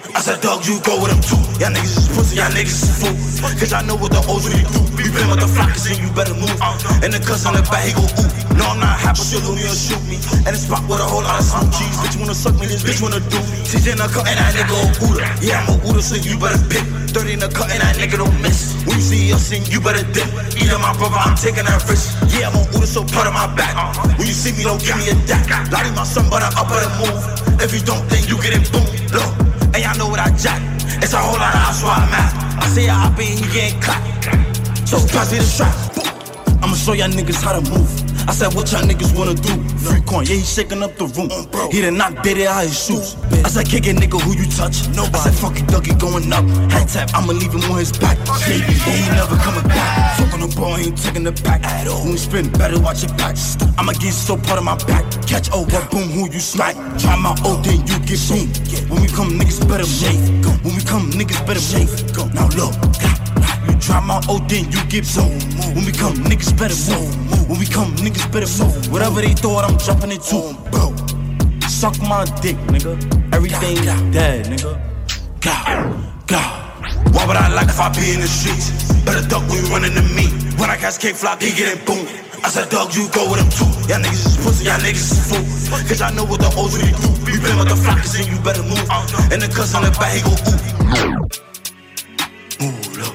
I 0.13 0.19
said, 0.19 0.41
dog, 0.41 0.65
you 0.67 0.79
go 0.83 0.99
with 0.99 1.11
them 1.11 1.21
too. 1.23 1.39
Y'all 1.61 1.71
niggas 1.71 1.95
is 1.95 2.07
pussy, 2.11 2.35
y'all 2.37 2.51
niggas 2.51 2.83
is 2.83 2.91
fool. 2.99 3.15
Cause 3.55 3.71
I 3.71 3.81
know 3.85 3.95
what 3.95 4.11
the 4.11 4.19
O's 4.27 4.43
really 4.43 4.67
do. 4.67 4.81
You 4.99 5.09
been 5.13 5.29
with 5.31 5.39
the 5.39 5.49
flockers 5.49 5.87
and 5.87 5.97
you 5.97 6.11
better 6.11 6.35
move. 6.35 6.51
And 6.99 7.15
the 7.15 7.21
cuss 7.23 7.47
on 7.47 7.55
the 7.55 7.63
back, 7.71 7.87
he 7.87 7.93
go 7.95 8.03
ooh. 8.03 8.29
No, 8.59 8.75
I'm 8.75 8.79
not 8.83 8.99
happy, 8.99 9.23
she'll 9.23 9.41
do 9.41 9.55
me 9.55 9.63
or 9.63 9.73
shoot 9.73 10.01
me. 10.05 10.19
And 10.43 10.51
a 10.51 10.59
spot 10.59 10.83
with 10.85 10.99
a 10.99 11.07
whole 11.07 11.23
lot 11.23 11.39
of 11.39 11.45
some 11.47 11.69
cheese. 11.71 11.95
Bitch 12.03 12.19
wanna 12.19 12.35
suck 12.35 12.53
me, 12.59 12.67
this 12.67 12.83
bitch 12.83 12.99
wanna 12.99 13.23
do 13.31 13.39
me. 13.49 13.63
She's 13.63 13.87
in 13.87 13.97
the 13.97 14.07
cut 14.11 14.27
and 14.27 14.37
that 14.37 14.51
nigga 14.51 14.75
a 14.75 14.85
Uda. 14.99 15.25
Yeah, 15.39 15.63
I'm 15.63 15.79
a 15.79 15.89
Uda, 15.89 16.01
so 16.03 16.19
you 16.19 16.35
better 16.37 16.59
pick. 16.67 16.83
30 17.15 17.33
in 17.33 17.39
the 17.39 17.49
cut 17.49 17.71
and 17.71 17.81
that 17.81 17.95
nigga 17.95 18.19
don't 18.19 18.35
miss. 18.43 18.75
When 18.83 18.99
you 18.99 19.03
see 19.03 19.33
us 19.33 19.47
sing, 19.47 19.63
you 19.71 19.79
better 19.79 20.03
dip. 20.11 20.27
Either 20.59 20.77
my 20.77 20.91
brother, 20.99 21.17
I'm 21.17 21.39
taking 21.39 21.65
that 21.65 21.81
risk. 21.87 22.19
Yeah, 22.35 22.51
I'm 22.51 22.59
a 22.59 22.61
Uda, 22.75 22.85
so 22.85 23.01
part 23.07 23.25
of 23.25 23.33
my 23.33 23.47
back. 23.55 23.73
When 24.19 24.27
you 24.27 24.35
see 24.35 24.51
me, 24.53 24.67
don't 24.67 24.81
give 24.81 24.97
me 24.99 25.09
a 25.09 25.15
dack. 25.25 25.47
Lottie 25.71 25.95
my 25.95 26.03
son, 26.03 26.27
but 26.29 26.43
I'm 26.43 26.53
up 26.59 26.69
at 26.69 26.83
the 26.83 26.91
move. 26.99 27.61
If 27.63 27.73
you 27.73 27.81
don't, 27.81 28.03
then 28.09 28.21
you 28.27 28.35
get 28.41 28.53
it 28.57 28.65
boom. 28.69 28.85
Look, 29.11 29.27
It's 31.11 31.19
a 31.19 31.23
whole 31.23 31.37
lot 31.37 31.53
of 31.53 31.59
house 31.59 31.83
where 31.83 31.91
I'm. 31.91 32.07
I 32.61 32.67
say 32.67 32.87
I 32.87 33.09
in, 33.19 33.43
he 33.43 33.53
getting 33.53 33.81
clapped. 33.81 34.87
So 34.87 34.95
pass 35.07 35.29
me 35.29 35.39
the 35.39 35.43
strap. 35.43 35.75
I'ma 36.63 36.73
show 36.73 36.93
y'all 36.93 37.09
niggas 37.09 37.43
how 37.43 37.59
to 37.59 37.69
move. 37.69 38.00
I 38.27 38.33
said, 38.33 38.53
what 38.53 38.71
y'all 38.71 38.81
niggas 38.81 39.17
wanna 39.17 39.33
do? 39.33 39.53
Free 39.77 40.01
coin, 40.01 40.25
yeah, 40.25 40.35
he 40.35 40.41
shaking 40.41 40.83
up 40.83 40.95
the 40.95 41.05
room. 41.17 41.29
He 41.71 41.81
did 41.81 41.93
not 41.93 42.23
bid 42.23 42.37
it 42.37 42.47
out 42.47 42.63
his 42.63 42.77
shoes. 42.77 43.15
I 43.43 43.49
said, 43.49 43.67
kick 43.67 43.87
it, 43.87 43.95
nigga, 43.97 44.21
who 44.21 44.35
you 44.37 44.45
touch? 44.49 44.87
Nobody. 44.95 45.17
I 45.17 45.31
said, 45.31 45.35
fuck 45.35 45.57
it, 45.57 45.65
Dougie 45.65 45.97
going 45.99 46.31
up. 46.31 46.45
Hand 46.71 46.89
tap, 46.89 47.09
I'ma 47.13 47.33
leave 47.33 47.53
him 47.53 47.63
on 47.71 47.79
his 47.79 47.91
back. 47.91 48.17
Yeah, 48.47 48.61
he 48.61 49.03
ain't 49.03 49.11
never 49.11 49.35
coming 49.37 49.67
back. 49.67 50.17
Fuck 50.17 50.33
on 50.33 50.41
the 50.41 50.55
ball, 50.55 50.75
he 50.75 50.87
ain't 50.87 50.97
taking 50.97 51.23
the 51.23 51.31
back 51.43 51.63
at 51.63 51.87
all. 51.87 52.03
When 52.03 52.11
we 52.11 52.17
spin, 52.17 52.49
better 52.51 52.79
watch 52.79 53.03
your 53.03 53.13
back. 53.17 53.35
I'ma 53.77 53.93
get 53.93 54.13
so 54.13 54.37
part 54.37 54.59
of 54.59 54.65
my 54.65 54.77
back. 54.85 55.03
Catch 55.25 55.51
over, 55.51 55.81
boom, 55.91 56.09
who 56.09 56.29
you 56.31 56.39
smack. 56.39 56.75
Try 56.99 57.15
my 57.15 57.35
old, 57.45 57.65
then 57.65 57.81
you 57.87 57.97
get 58.05 58.21
boom. 58.29 58.47
When 58.89 59.01
we 59.01 59.07
come, 59.07 59.39
niggas 59.39 59.65
better 59.67 59.87
move. 59.87 60.63
When 60.63 60.75
we 60.75 60.83
come, 60.83 61.09
niggas 61.11 61.41
better 61.47 61.63
move. 61.73 62.33
Now 62.33 62.47
look. 62.55 63.20
Drop 63.81 64.03
my 64.05 64.21
old 64.29 64.47
then 64.47 64.65
you 64.71 64.81
get 64.85 65.05
boom. 65.13 65.33
When 65.75 65.85
we 65.85 65.91
come, 65.91 66.15
niggas 66.29 66.53
better 66.57 66.77
move. 66.93 67.49
When 67.49 67.59
we 67.59 67.65
come, 67.65 67.95
niggas 67.97 68.31
better 68.31 68.51
move. 68.63 68.91
Whatever 68.91 69.21
they 69.21 69.33
thought, 69.33 69.65
I'm 69.65 69.77
jumping 69.77 70.11
into. 70.11 70.37
Them, 70.37 70.55
bro, 70.71 70.95
suck 71.67 71.99
my 72.01 72.25
dick, 72.41 72.55
nigga. 72.69 72.95
Everything 73.33 73.75
dead, 74.11 74.45
nigga. 74.45 74.79
God, 75.41 76.27
God. 76.27 76.61
Why 77.13 77.25
would 77.27 77.35
I 77.35 77.53
like 77.53 77.67
if 77.67 77.79
I 77.79 77.89
be 77.89 78.13
in 78.13 78.21
the 78.21 78.27
streets? 78.27 78.71
Better 79.03 79.27
duck 79.27 79.43
when 79.49 79.63
you 79.63 79.69
run 79.71 79.83
into 79.83 80.03
me. 80.13 80.29
When 80.59 80.69
I 80.69 80.77
catch 80.77 80.99
cake 80.99 81.15
flock, 81.15 81.41
he 81.41 81.51
getting 81.51 81.83
boom. 81.85 82.05
I 82.43 82.49
said, 82.49 82.69
dog, 82.69 82.95
you 82.95 83.07
go 83.09 83.29
with 83.29 83.37
them 83.37 83.49
too. 83.53 83.69
Y'all 83.85 84.01
niggas 84.01 84.25
is 84.25 84.37
pussy, 84.37 84.65
y'all 84.65 84.79
niggas 84.79 85.13
is 85.13 85.21
fool. 85.29 85.77
Cause 85.87 86.01
I 86.01 86.11
know 86.11 86.25
what 86.25 86.39
the 86.41 86.49
O's 86.57 86.73
really 86.77 86.93
do. 86.97 87.09
We 87.25 87.37
been 87.37 87.57
with 87.57 87.69
the 87.69 87.77
flockers 87.77 88.17
and 88.17 88.25
you 88.25 88.37
better 88.41 88.63
move. 88.63 88.81
And 89.31 89.41
the 89.41 89.47
cuss 89.47 89.75
on 89.75 89.83
the 89.83 89.91
back, 89.91 90.13
he 90.13 90.21
go 90.25 90.33
ooh. 90.33 90.57
Move 92.61 92.97
low, 92.97 93.13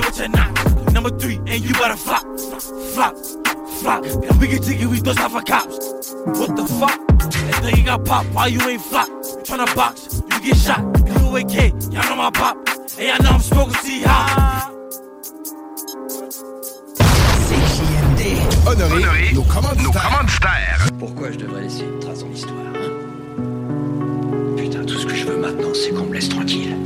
knock. 0.00 0.92
Number 0.92 1.10
three, 1.10 1.36
and 1.46 1.60
you 1.64 1.72
better 1.74 1.96
flop, 1.96 2.24
flop, 2.94 3.16
flop. 3.80 4.04
And 4.04 4.40
we 4.40 4.48
get 4.48 4.62
jiggy, 4.62 4.86
we 4.86 5.00
those 5.00 5.16
half 5.16 5.32
for 5.32 5.42
cops. 5.42 6.12
What 6.26 6.56
the 6.56 6.66
fuck? 6.66 6.98
And 7.10 7.64
then 7.64 7.76
you 7.76 7.84
got 7.84 8.04
pop, 8.04 8.26
why 8.32 8.48
you 8.48 8.60
ain't 8.68 8.82
flop? 8.82 9.08
You 9.08 9.42
tryna 9.44 9.74
box, 9.74 10.22
you 10.30 10.40
get 10.40 10.56
shot. 10.56 10.80
You 11.06 11.36
a 11.36 11.44
kid, 11.44 11.72
y'all 11.92 12.04
know 12.04 12.16
my 12.16 12.30
pop. 12.30 12.56
And 12.98 13.08
y'all 13.08 13.22
know 13.22 13.30
I'm 13.30 13.40
smoking 13.40 13.74
see 13.76 14.02
high. 14.02 14.70
CJMD 17.48 18.66
honorer 18.66 19.32
nos 19.34 19.42
commanditaires. 19.42 20.88
Pourquoi 20.98 21.32
je 21.32 21.38
devrais 21.38 21.62
laisser 21.62 21.84
une 21.84 21.98
trace 22.00 22.20
dans 22.20 22.28
l'histoire 22.28 22.54
hein? 22.58 22.72
Putain, 24.56 24.84
tout 24.84 24.98
ce 24.98 25.06
que 25.06 25.14
je 25.14 25.24
veux 25.24 25.36
maintenant, 25.36 25.72
c'est 25.74 25.90
qu'on 25.90 26.04
me 26.04 26.14
laisse 26.14 26.28
tranquille. 26.28 26.76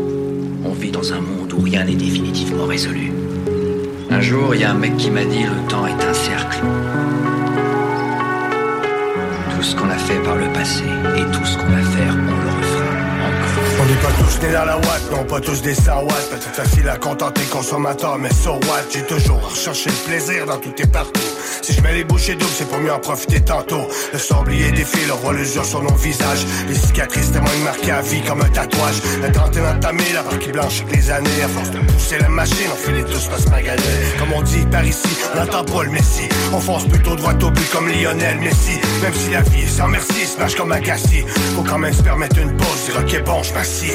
On 0.64 0.72
vit 0.72 0.90
dans 0.90 1.12
un 1.12 1.20
monde 1.20 1.53
où 1.53 1.61
rien 1.61 1.85
n'est 1.85 1.94
définitivement 1.94 2.64
résolu. 2.64 3.12
Un 4.11 4.20
jour, 4.20 4.55
il 4.55 4.62
y 4.62 4.64
a 4.64 4.70
un 4.70 4.74
mec 4.74 4.96
qui 4.96 5.11
m'a 5.11 5.24
dit 5.24 5.42
le 5.42 5.68
temps 5.68 5.87
est 5.87 6.05
un 6.05 6.14
cercle. 6.14 6.61
Tout 9.55 9.62
ce 9.62 9.77
qu'on 9.77 9.88
a 9.88 9.98
fait 9.98 10.22
par 10.22 10.37
le 10.37 10.53
passé 10.53 10.85
et 11.16 11.24
tout 11.33 11.44
ce 11.44 11.59
qu'on 11.59 11.66
va 11.66 11.83
faire, 11.83 12.16
on 12.29 12.44
le. 12.44 12.54
On 13.85 13.87
n'est 13.87 13.97
pas 13.97 14.12
tous 14.18 14.40
nés 14.40 14.53
dans 14.53 14.64
la 14.64 14.79
watt, 14.79 15.11
non 15.11 15.25
pas 15.25 15.40
tous 15.40 15.61
des 15.61 15.75
100 15.75 16.05
watts 16.05 16.31
Peut-être 16.31 16.55
facile 16.55 16.88
à 16.88 16.97
contenter 16.97 17.42
le 17.42 17.55
consommateur, 17.55 18.16
mais 18.18 18.33
so 18.33 18.55
what? 18.55 18.85
J'ai 18.90 19.03
toujours 19.03 19.47
recherché 19.47 19.90
le 19.90 20.11
plaisir 20.11 20.47
dans 20.47 20.57
tout 20.57 20.73
et 20.79 20.87
partout. 20.87 21.20
Si 21.61 21.75
je 21.75 21.83
mets 21.83 21.92
les 21.92 22.05
bouchées 22.05 22.35
doubles, 22.35 22.53
c'est 22.57 22.66
pour 22.66 22.79
mieux 22.79 22.92
en 22.92 22.99
profiter 22.99 23.40
tantôt. 23.42 23.87
Le 24.12 24.18
sablier 24.18 24.70
défile, 24.70 25.12
on 25.12 25.16
voit 25.16 25.35
l'usure 25.35 25.66
sur 25.66 25.83
nos 25.83 25.94
visages. 25.97 26.47
Les 26.66 26.75
cicatrices 26.75 27.33
témoignent 27.33 27.62
marquées 27.62 27.90
à 27.90 28.01
vie 28.01 28.23
comme 28.23 28.40
un 28.40 28.49
tatouage. 28.49 29.03
La 29.20 29.29
trentaine 29.31 29.66
entamée, 29.66 30.12
la 30.14 30.23
part 30.23 30.38
qui 30.38 30.53
blanche 30.53 30.81
avec 30.81 30.97
les 30.97 31.11
années. 31.11 31.42
À 31.42 31.49
force 31.49 31.70
de 31.70 31.79
pousser 31.81 32.18
la 32.18 32.29
machine, 32.31 32.70
on 32.73 32.77
finit 32.77 33.05
tous 33.05 33.27
par 33.29 33.38
se 33.38 33.51
maganer. 33.51 33.83
Comme 34.18 34.33
on 34.35 34.42
dit 34.42 34.64
par 34.70 34.85
ici, 34.85 35.09
on 35.35 35.40
n'entend 35.40 35.64
pas 35.64 35.85
le 35.85 35.90
messie. 35.90 36.29
On 36.55 36.61
fonce 36.61 36.87
plutôt 36.87 37.16
droit 37.16 37.33
au 37.35 37.51
but 37.51 37.70
comme 37.70 37.88
Lionel 37.88 38.38
Messi. 38.38 38.79
Même 39.03 39.14
si 39.14 39.31
la 39.31 39.42
vie 39.42 39.62
est 39.62 39.68
sans 39.68 39.88
merci, 39.88 40.27
smash 40.27 40.55
comme 40.55 40.73
Agassi. 40.73 41.23
Faut 41.55 41.64
quand 41.64 41.79
même 41.79 41.92
se 41.92 42.03
permettre 42.03 42.38
une 42.38 42.57
pause, 42.57 42.85
dire 42.87 42.97
ok 42.99 43.25
bon, 43.25 43.42
je 43.42 43.53
m'assieds 43.75 43.95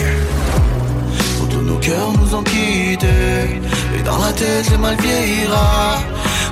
Tous 1.50 1.62
nos 1.62 1.78
cœurs 1.78 2.12
nous 2.20 2.36
ont 2.36 2.44
quittés 2.44 3.62
Et 3.98 4.04
dans 4.04 4.18
la 4.18 4.32
tête 4.34 4.70
le 4.72 4.78
mal 4.78 4.96
vieillira. 4.98 6.00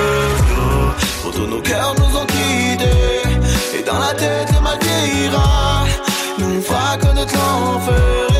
Tous 1.33 1.47
nos 1.47 1.61
cœurs 1.61 1.95
nous 1.97 2.17
ont 2.17 2.25
quittés 2.25 3.77
Et 3.77 3.83
dans 3.83 3.99
la 3.99 4.13
tête 4.13 4.49
le 4.53 4.61
mal 4.61 4.77
vieillira. 4.81 5.85
Nous 6.37 6.61
fera 6.61 6.97
connaître 6.97 7.33
l'enfer 7.35 8.31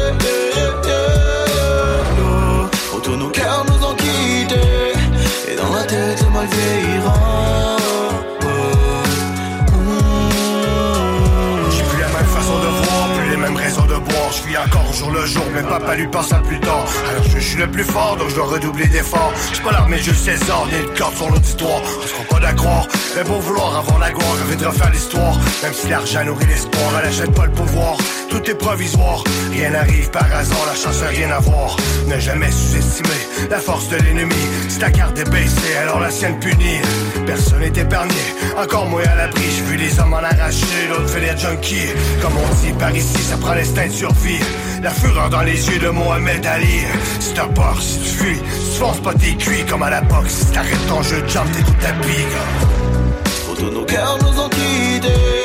papa 15.71 15.95
lui 15.95 16.07
pense 16.07 16.33
à 16.33 16.39
plus 16.39 16.59
tard. 16.59 16.85
Alors 17.09 17.23
je 17.23 17.39
suis 17.39 17.57
le 17.57 17.65
plus 17.71 17.85
fort, 17.85 18.17
donc 18.17 18.27
je 18.29 18.35
dois 18.35 18.47
redoubler 18.47 18.87
d'efforts. 18.87 19.31
J'suis 19.51 19.63
pas 19.63 19.71
l'armée 19.71 19.99
Jules 19.99 20.17
César, 20.17 20.67
ni 20.67 20.77
une 20.85 20.93
corde 20.97 21.15
sur 21.15 21.29
l'auditoire. 21.29 21.81
On 22.03 22.07
se 22.07 22.27
pas 22.27 22.39
d'accroire, 22.41 22.87
mais 23.15 23.23
pour 23.23 23.39
vouloir 23.39 23.77
avoir 23.77 23.97
la 23.99 24.11
gloire, 24.11 24.35
rêver 24.39 24.57
de 24.57 24.65
refaire 24.65 24.91
l'histoire. 24.91 25.39
Même 25.63 25.73
si 25.73 25.87
l'argent 25.87 26.25
nourrit 26.25 26.45
l'espoir, 26.47 26.83
elle 26.99 27.07
achète 27.07 27.33
pas 27.33 27.45
le 27.45 27.53
pouvoir. 27.53 27.95
Tout 28.31 28.49
est 28.49 28.55
provisoire, 28.55 29.25
rien 29.51 29.71
n'arrive 29.71 30.09
par 30.09 30.23
hasard, 30.33 30.65
la 30.65 30.73
chance 30.73 31.03
a 31.03 31.07
rien 31.07 31.29
à 31.31 31.39
voir. 31.39 31.75
Ne 32.07 32.17
jamais 32.17 32.49
sous-estimer 32.49 33.09
la 33.49 33.59
force 33.59 33.89
de 33.89 33.97
l'ennemi. 33.97 34.33
Si 34.69 34.79
ta 34.79 34.89
carte 34.89 35.19
est 35.19 35.29
baissée, 35.29 35.75
alors 35.81 35.99
la 35.99 36.09
sienne 36.09 36.39
punie. 36.39 36.79
Personne 37.25 37.59
n'est 37.59 37.67
épargné, 37.67 38.15
encore 38.57 38.85
moins 38.85 39.03
à 39.03 39.15
l'abri. 39.15 39.43
J'ai 39.53 39.63
vu 39.63 39.75
les 39.75 39.99
hommes 39.99 40.13
en 40.13 40.23
arracher, 40.23 40.87
l'autre 40.89 41.09
fait 41.09 41.19
les 41.19 41.37
junkies. 41.37 41.91
Comme 42.21 42.31
on 42.37 42.65
dit 42.65 42.71
par 42.79 42.95
ici, 42.95 43.21
ça 43.21 43.35
prend 43.35 43.53
l'instinct 43.53 43.87
de 43.87 43.91
survie. 43.91 44.39
La 44.81 44.91
fureur 44.91 45.29
dans 45.29 45.41
les 45.41 45.67
yeux 45.67 45.79
de 45.79 45.89
Mohamed 45.89 46.45
Ali. 46.45 46.85
Si 47.19 47.33
t'as 47.33 47.47
peur, 47.47 47.81
si 47.81 47.99
tu 47.99 48.09
fuis, 48.15 48.37
si 48.37 48.71
tu 48.71 48.77
fonces 48.77 49.01
pas 49.01 49.13
tes 49.13 49.35
cuits 49.35 49.65
comme 49.69 49.83
à 49.83 49.89
la 49.89 50.01
boxe. 50.01 50.31
Si 50.31 50.45
t'arrêtes 50.53 50.87
ton 50.87 51.01
jeu 51.03 51.21
de 51.21 51.27
jump, 51.27 51.51
t'es 51.51 51.63
tout 51.63 51.75
tapis, 51.81 52.23
gars. 52.31 53.55
Tous 53.57 53.71
nos 53.71 53.83
cœurs 53.83 54.17
nous 54.21 54.39
ont 54.39 54.49
quittés 54.49 55.40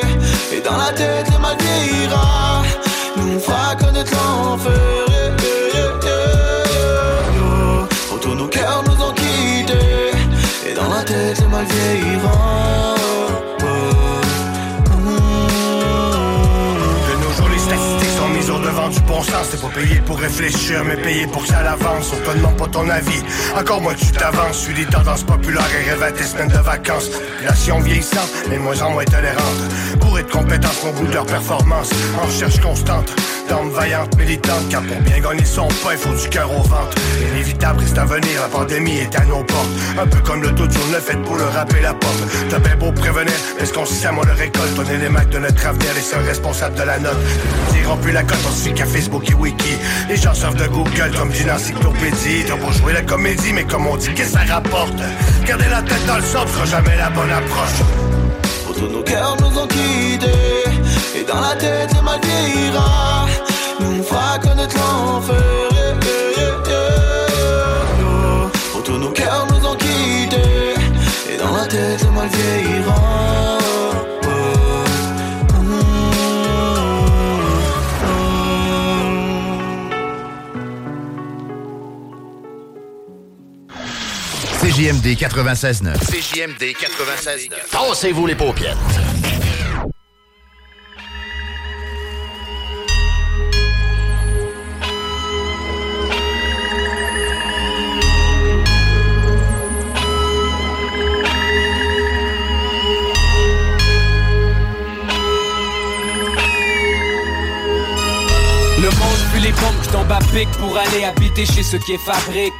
Et 0.52 0.60
dans 0.60 0.76
la 0.76 0.92
tête 0.92 1.26
le 1.32 1.38
mal 1.38 1.56
vieillira 1.58 2.62
Nous 3.16 3.40
fera 3.40 3.74
connaître 3.76 4.12
l'enfer. 4.12 4.72
Oh, 8.12 8.18
Tous 8.20 8.34
nos 8.34 8.46
cœurs 8.48 8.82
nous 8.86 9.04
ont 9.04 9.12
quittés 9.12 10.12
Et 10.68 10.74
dans 10.74 10.88
la 10.88 11.02
tête 11.02 11.40
le 11.40 11.48
mal 11.48 11.64
vieillira 11.64 12.94
De 17.08 17.14
nos 17.22 17.32
jours, 17.32 17.48
les 17.52 17.58
statistiques 17.58 18.18
sont 18.18 18.28
mises 18.28 18.50
au 18.50 18.58
devant 18.58 18.88
du 18.88 19.00
bon 19.00 19.22
sens. 19.22 19.50
T'es 19.50 19.56
pas 19.56 19.68
payé 19.74 20.00
pour 20.06 20.18
réfléchir, 20.18 20.84
mais 20.84 20.96
payé 20.96 21.26
pour 21.26 21.42
que 21.42 21.48
ça 21.48 21.62
l'avance. 21.62 22.12
On 22.12 22.30
te 22.30 22.36
demande 22.36 22.56
pas 22.56 22.68
ton 22.68 22.88
avis. 22.88 23.22
Encore 23.58 23.80
moi, 23.80 23.94
tu 23.94 24.06
t'avances. 24.12 24.58
Suis 24.58 24.74
des 24.74 24.86
tendances 24.86 25.24
populaires 25.24 25.68
et 25.80 25.90
rêve 25.90 26.02
à 26.02 26.12
tes 26.12 26.24
semaines 26.24 26.48
de 26.48 26.58
vacances. 26.58 27.08
Population 27.08 27.80
vieillissante, 27.80 28.30
mais 28.48 28.58
moins 28.58 28.80
en 28.82 28.90
moins 28.90 29.04
tolérante. 29.04 29.60
Bourrée 30.00 30.24
au 30.88 30.92
bout 30.92 31.06
de 31.06 31.14
leur 31.14 31.26
performance. 31.26 31.90
En 32.20 32.26
recherche 32.26 32.60
constante. 32.60 33.12
D'hommes 33.48 33.70
vaillantes, 33.70 34.16
militantes, 34.16 34.68
car 34.70 34.82
pour 34.82 35.00
bien 35.02 35.20
gagner 35.20 35.44
son 35.44 35.68
pain, 35.68 35.92
il 35.92 35.98
faut 35.98 36.14
du 36.14 36.28
cœur 36.28 36.50
au 36.50 36.62
ventre. 36.62 36.96
Inévitable 37.32 37.80
reste 37.80 37.96
à 37.96 38.04
venir, 38.04 38.40
la 38.40 38.48
pandémie 38.48 38.98
est 38.98 39.14
à 39.14 39.24
nos 39.24 39.44
portes. 39.44 39.68
Un 39.98 40.06
peu 40.06 40.18
comme 40.20 40.42
le 40.42 40.52
taux 40.52 40.64
le 40.64 40.98
fait 40.98 41.16
pour 41.22 41.36
le 41.36 41.44
rapper 41.44 41.80
la 41.80 41.94
porte. 41.94 42.22
T'as 42.50 42.58
bien 42.58 42.76
beau 42.76 42.90
prévenir, 42.90 43.34
est-ce 43.60 43.72
qu'on 43.72 43.84
moi 44.12 44.24
le 44.26 44.32
récolte? 44.32 44.72
On 44.78 44.90
est 44.90 44.98
les 44.98 45.08
mecs 45.08 45.28
de 45.28 45.38
notre 45.38 45.64
avenir, 45.64 45.88
les 45.94 46.00
seuls 46.00 46.24
responsables 46.26 46.76
de 46.76 46.82
la 46.82 46.98
note. 46.98 47.16
Tirons 47.72 47.96
plus 47.98 48.12
la 48.12 48.24
cote, 48.24 48.38
on 48.46 48.50
fie 48.50 48.74
qu'à 48.74 48.86
Facebook 48.86 49.30
et 49.30 49.34
Wiki. 49.34 49.78
Les 50.08 50.16
gens 50.16 50.34
servent 50.34 50.56
de 50.56 50.66
Google 50.66 51.12
comme 51.16 51.30
d'une 51.30 51.50
encyclopédie. 51.50 52.44
T'as 52.48 52.56
beau 52.56 52.72
jouer 52.72 52.94
la 52.94 53.02
comédie, 53.02 53.52
mais 53.52 53.64
comme 53.64 53.86
on 53.86 53.96
dit, 53.96 54.12
qu'est-ce 54.14 54.32
que 54.32 54.38
ça 54.38 54.54
rapporte? 54.54 54.94
Garder 55.46 55.68
la 55.70 55.82
tête 55.82 56.04
dans 56.06 56.16
le 56.16 56.22
sol 56.22 56.48
sera 56.48 56.64
jamais 56.64 56.96
la 56.96 57.10
bonne 57.10 57.30
approche. 57.30 58.45
Tous 58.76 58.88
nos 58.88 59.02
cœurs 59.02 59.36
nous 59.40 59.58
ont 59.58 59.66
quittés. 59.66 60.64
Et 61.18 61.24
dans 61.24 61.40
la 61.40 61.56
tête 61.56 61.94
le 61.94 62.02
mal 62.02 62.20
vieillira. 62.22 63.26
Nous 63.80 64.02
fera 64.02 64.38
connaître 64.38 64.76
l'enfer. 64.76 65.36
Oh, 68.74 68.80
Tous 68.84 68.98
nos 68.98 69.10
cœurs 69.10 69.46
nous 69.50 69.66
ont 69.66 69.76
quittés. 69.76 70.74
Et 71.32 71.36
dans 71.38 71.56
la 71.56 71.66
tête 71.66 72.02
le 72.04 72.10
mal 72.10 72.28
vieillira 72.28 72.75
CJMD 84.86 85.16
96.9. 85.16 85.98
CJMD 85.98 86.62
96.9. 86.62 87.70
Tassez-vous 87.72 88.24
les 88.28 88.36
paupières. 88.36 88.76
Le 108.78 108.82
monde 108.82 109.00
fuit 109.32 109.40
les 109.40 109.50
bombes 109.50 109.82
qui 109.82 109.88
tombent 109.88 110.12
à 110.12 110.18
pic 110.32 110.48
pour 110.60 110.78
aller 110.78 111.02
habiter 111.02 111.44
chez 111.44 111.64
ceux 111.64 111.78
qui 111.78 111.94
est 111.94 111.98
fabrique. 111.98 112.52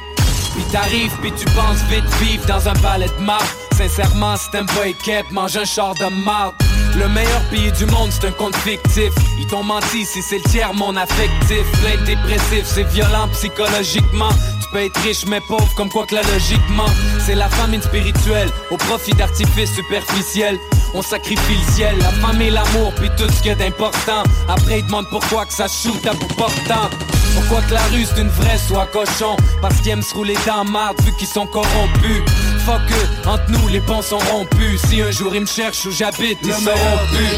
Puis 0.57 0.65
t'arrives, 0.71 1.15
puis 1.21 1.31
tu 1.33 1.45
penses 1.53 1.83
vite 1.87 2.03
vivre 2.19 2.43
dans 2.47 2.67
un 2.67 2.73
balai 2.81 3.05
de 3.19 3.23
marde. 3.23 3.45
Sincèrement, 3.77 4.35
si 4.37 4.49
t'aimes 4.49 4.65
pas 4.65 4.87
Ekep, 4.87 5.29
mange 5.29 5.55
un 5.55 5.65
char 5.65 5.93
de 5.93 6.07
marde. 6.25 6.55
Le 6.95 7.07
meilleur 7.09 7.41
pays 7.51 7.71
du 7.73 7.85
monde, 7.85 8.09
c'est 8.11 8.27
un 8.27 8.31
compte 8.31 8.55
fictif. 8.55 9.13
Ils 9.37 9.45
t'ont 9.45 9.61
menti 9.61 10.03
si 10.03 10.19
c'est 10.23 10.39
le 10.39 10.49
tiers 10.49 10.73
mon 10.73 10.95
affectif. 10.95 11.61
Plein 11.83 12.03
dépressif, 12.05 12.63
c'est 12.65 12.87
violent 12.87 13.27
psychologiquement. 13.33 14.29
Tu 14.63 14.67
peux 14.71 14.83
être 14.83 14.99
riche 15.01 15.25
mais 15.27 15.41
pauvre, 15.41 15.71
comme 15.75 15.89
quoi 15.89 16.07
que 16.07 16.15
là 16.15 16.21
logiquement. 16.33 16.89
C'est 17.23 17.35
la 17.35 17.49
famine 17.49 17.83
spirituelle, 17.83 18.49
au 18.71 18.77
profit 18.77 19.13
d'artifices 19.13 19.75
superficiels. 19.75 20.57
On 20.95 21.03
sacrifie 21.03 21.53
le 21.53 21.71
ciel, 21.73 21.95
la 21.99 22.27
famille, 22.27 22.49
l'amour, 22.49 22.91
puis 22.95 23.11
tout 23.15 23.29
ce 23.31 23.43
qu'il 23.43 23.49
y 23.49 23.51
a 23.51 23.55
d'important. 23.55 24.23
Après, 24.49 24.79
ils 24.79 24.85
demandent 24.87 25.09
pourquoi 25.11 25.45
que 25.45 25.53
ça 25.53 25.67
shoot 25.67 26.03
à 26.07 26.13
bout 26.13 26.33
portant. 26.35 26.89
Pourquoi 27.35 27.61
que 27.61 27.73
la 27.73 27.83
rue 27.87 28.05
c'est 28.05 28.21
une 28.21 28.29
vraie 28.29 28.57
soit 28.57 28.87
cochon? 28.87 29.35
Parce 29.61 29.75
qu'ils 29.77 29.91
aiment 29.91 30.01
se 30.01 30.13
rouler 30.13 30.35
dans 30.45 30.63
marde 30.65 30.99
vu 31.01 31.11
qu'ils 31.17 31.27
sont 31.27 31.47
corrompus 31.47 32.23
fuck 32.67 32.81
eux, 32.91 33.29
entre 33.29 33.49
nous 33.49 33.67
les 33.69 33.79
ponts 33.79 34.01
sont 34.01 34.19
rompus. 34.31 34.81
Si 34.87 35.01
un 35.01 35.11
jour 35.11 35.33
ils 35.33 35.41
me 35.41 35.45
cherchent 35.45 35.85
où 35.85 35.91
j'habite, 35.91 36.39
ils 36.43 36.53
seront 36.53 36.99
plus. 37.13 37.37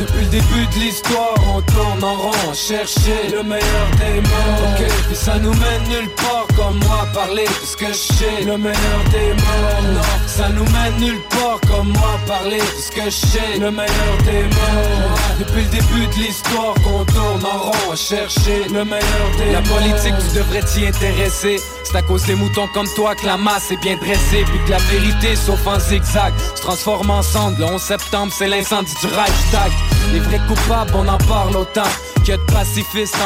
Depuis 0.00 0.24
le 0.26 0.30
début 0.30 0.66
de 0.74 0.78
l'histoire, 0.78 1.34
on 1.54 1.60
tourne 1.60 2.04
en 2.04 2.14
rond 2.14 2.54
Chercher 2.54 3.20
le 3.32 3.42
meilleur 3.42 3.88
des 3.98 4.20
mondes. 4.20 4.62
Ok, 4.78 4.86
puis 5.08 5.16
ça 5.16 5.38
nous 5.38 5.54
mène 5.54 5.82
nulle 5.88 6.10
part 6.14 6.46
comme 6.56 6.78
moi 6.86 7.06
Parler 7.12 7.44
de 7.44 7.66
ce 7.66 7.76
que 7.76 7.88
je 7.88 8.14
sais, 8.14 8.44
le 8.46 8.56
meilleur 8.56 9.00
des 9.10 9.30
mondes. 9.42 9.94
Non, 9.94 10.00
ça 10.26 10.48
nous 10.50 10.64
mène 10.64 10.96
nulle 11.00 11.22
part 11.30 11.58
comme 11.68 11.88
moi 11.88 12.20
Parler 12.28 12.58
de 12.58 12.80
ce 12.80 12.90
que 12.92 13.04
je 13.06 13.26
sais, 13.26 13.58
le 13.58 13.70
meilleur 13.72 14.16
des 14.24 14.42
mondes. 14.42 15.18
Depuis 15.40 15.62
le 15.62 15.70
début 15.70 16.06
de 16.06 16.22
l'histoire 16.22 16.74
qu'on 16.84 17.04
tourne 17.04 17.44
en 17.44 17.70
rond 17.70 17.96
Chercher 17.96 18.64
le 18.72 18.84
meilleur 18.84 19.28
des 19.38 19.52
La 19.52 19.62
politique, 19.62 20.14
tu 20.30 20.38
devrais 20.38 20.62
t'y 20.62 20.86
intéresser 20.86 21.56
C'est 21.84 21.96
à 21.96 22.02
cause 22.02 22.24
des 22.24 22.34
moutons 22.34 22.68
comme 22.72 22.88
toi 22.94 23.14
que 23.16 23.26
la 23.26 23.36
masse 23.36 23.72
est 23.72 23.80
bien 23.80 23.96
dressée 23.96 24.27
Puis 24.30 24.44
que 24.66 24.70
la 24.70 24.78
vérité, 24.78 25.34
sauf 25.34 25.66
en 25.66 25.78
zigzag, 25.80 26.34
se 26.54 26.60
transforme 26.60 27.10
en 27.10 27.20
Le 27.58 27.64
11 27.64 27.80
septembre, 27.80 28.32
c'est 28.36 28.46
l'incendie 28.46 28.92
du 29.00 29.06
Reichstag. 29.06 29.72
Les 30.12 30.20
vrais 30.20 30.40
coupables, 30.46 30.92
on 30.94 31.08
en 31.08 31.16
parle 31.18 31.56
autant. 31.56 31.88
Que 32.26 32.32
de 32.32 32.52
pacifistes 32.52 33.16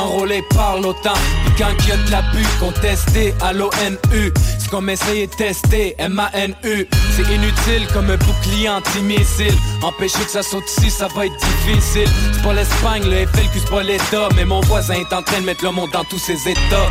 par 0.54 0.80
l'OTAN. 0.80 1.14
Puis 1.44 1.54
quand 1.58 1.72
il 1.80 1.88
y 1.88 1.92
a 1.92 1.96
de 1.96 2.60
contesté 2.60 3.34
à 3.40 3.52
l'ONU 3.52 4.32
C'est 4.60 4.70
comme 4.70 4.88
essayer 4.88 5.26
de 5.26 5.32
tester 5.32 5.96
M-A-N-U 5.98 6.86
C'est 7.16 7.34
inutile 7.34 7.88
comme 7.92 8.08
un 8.10 8.16
bouclier 8.16 8.68
anti-missile. 8.68 9.54
Empêcher 9.82 10.22
que 10.24 10.30
ça 10.30 10.44
saute 10.44 10.70
ici, 10.70 10.88
ça 10.88 11.08
va 11.08 11.26
être 11.26 11.34
difficile. 11.36 12.08
C'est 12.32 12.42
pas 12.44 12.52
l'Espagne, 12.52 13.02
le 13.04 13.26
FLQ, 13.26 13.50
c'est 13.54 13.70
pas 13.70 13.82
l'État 13.82 14.28
Mais 14.36 14.44
mon 14.44 14.60
voisin 14.60 14.94
est 14.94 15.12
en 15.12 15.22
train 15.22 15.40
de 15.40 15.46
mettre 15.46 15.64
le 15.64 15.72
monde 15.72 15.90
dans 15.90 16.04
tous 16.04 16.20
ses 16.20 16.48
états 16.48 16.88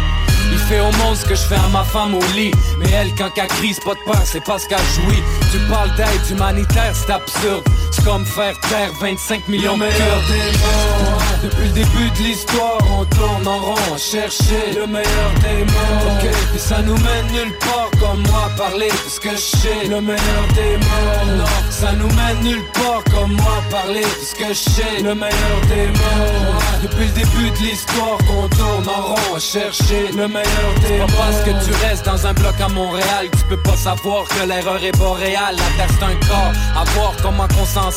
il 0.51 0.57
fait 0.57 0.79
au 0.79 0.91
monde 1.03 1.15
ce 1.15 1.25
que 1.25 1.35
je 1.35 1.41
fais 1.41 1.55
à 1.55 1.67
ma 1.71 1.83
femme 1.83 2.15
au 2.15 2.23
lit. 2.35 2.51
Mais 2.79 2.89
elle 2.91 3.13
quand 3.15 3.29
qu'elle 3.31 3.47
crie 3.47 3.73
c'est 3.73 3.83
pas 3.83 3.93
de 3.93 3.99
peur, 4.05 4.21
c'est 4.23 4.43
parce 4.43 4.65
qu'elle 4.65 4.79
jouit. 4.95 5.23
Tu 5.51 5.59
parles 5.69 5.93
d'aide 5.95 6.29
humanitaire, 6.29 6.93
c'est 6.93 7.11
absurde 7.11 7.63
comme 8.03 8.25
faire 8.25 8.59
taire 8.61 8.91
25 8.99 9.47
millions 9.47 9.77
de 9.77 9.85
Kurdes 9.85 11.43
Depuis 11.43 11.67
le 11.67 11.73
début 11.73 12.09
de 12.17 12.23
l'histoire 12.23 12.79
on 12.97 13.05
tourne 13.05 13.47
en 13.47 13.59
rond 13.59 13.97
Chercher 13.97 14.73
le 14.75 14.87
meilleur 14.87 15.31
des 15.41 15.63
mondes. 15.65 16.23
Ok, 16.23 16.29
puis 16.51 16.59
ça 16.59 16.81
nous 16.81 16.95
mène 16.97 17.27
nulle 17.31 17.53
part 17.59 17.89
comme 17.99 18.21
moi 18.23 18.49
Parler 18.57 18.87
de 18.87 19.09
ce 19.09 19.19
que 19.19 19.31
je 19.31 19.57
sais, 19.57 19.87
le 19.89 20.01
meilleur 20.01 20.47
des 20.55 20.77
mondes. 20.77 21.37
Non, 21.39 21.45
ça 21.69 21.91
nous 21.93 22.07
mène 22.07 22.39
nulle 22.43 22.65
part 22.73 23.03
comme 23.13 23.33
moi 23.33 23.61
Parler 23.69 24.01
de 24.01 24.25
ce 24.25 24.35
que 24.35 24.49
je 24.49 24.69
sais, 24.69 25.01
le 25.03 25.15
meilleur 25.15 25.61
des 25.67 25.87
mondes. 25.87 26.61
Depuis 26.81 27.05
le 27.05 27.11
début 27.11 27.49
de 27.51 27.57
l'histoire 27.57 28.17
qu'on 28.27 28.47
tourne 28.49 28.87
en 28.87 29.13
rond 29.13 29.39
Chercher 29.39 30.07
le 30.15 30.27
meilleur 30.27 30.71
des 30.87 30.97
mondes 30.97 31.11
pas 31.11 31.13
parce 31.17 31.41
que 31.41 31.51
tu 31.65 31.71
restes 31.85 32.05
dans 32.05 32.25
un 32.25 32.33
bloc 32.33 32.59
à 32.59 32.67
Montréal 32.69 33.27
Tu 33.31 33.43
peux 33.49 33.61
pas 33.61 33.75
savoir 33.75 34.25
que 34.27 34.47
l'erreur 34.47 34.83
est 34.83 34.97
boréale 34.97 35.55
La 35.55 35.85
terre 35.85 35.95
c'est 35.99 36.05
un 36.05 36.15
corps, 36.27 36.51
à 36.75 36.83
voir 36.95 37.13
comment 37.21 37.47
qu'on 37.47 37.65
s'en 37.65 37.90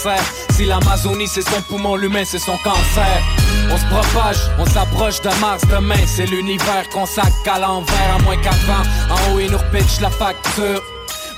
Si 0.50 0.64
l'Amazonie 0.64 1.28
c'est 1.28 1.48
son 1.48 1.60
poumon, 1.62 1.94
l'humain 1.94 2.24
c'est 2.24 2.40
son 2.40 2.56
cancer. 2.58 3.22
On 3.70 3.78
se 3.78 3.84
propage, 3.86 4.38
on 4.58 4.66
s'approche 4.66 5.20
de 5.20 5.30
Mars 5.40 5.62
demain. 5.70 6.06
C'est 6.06 6.26
l'univers 6.26 6.88
qu'on 6.92 7.06
sac 7.06 7.32
à 7.46 7.60
l'envers. 7.60 8.14
À 8.16 8.22
moins 8.22 8.36
qu'avant, 8.36 8.82
en 9.10 9.34
haut 9.34 9.38
ils 9.38 9.50
nous 9.50 9.58
repitchent 9.58 10.00
la 10.00 10.10
facture. 10.10 10.82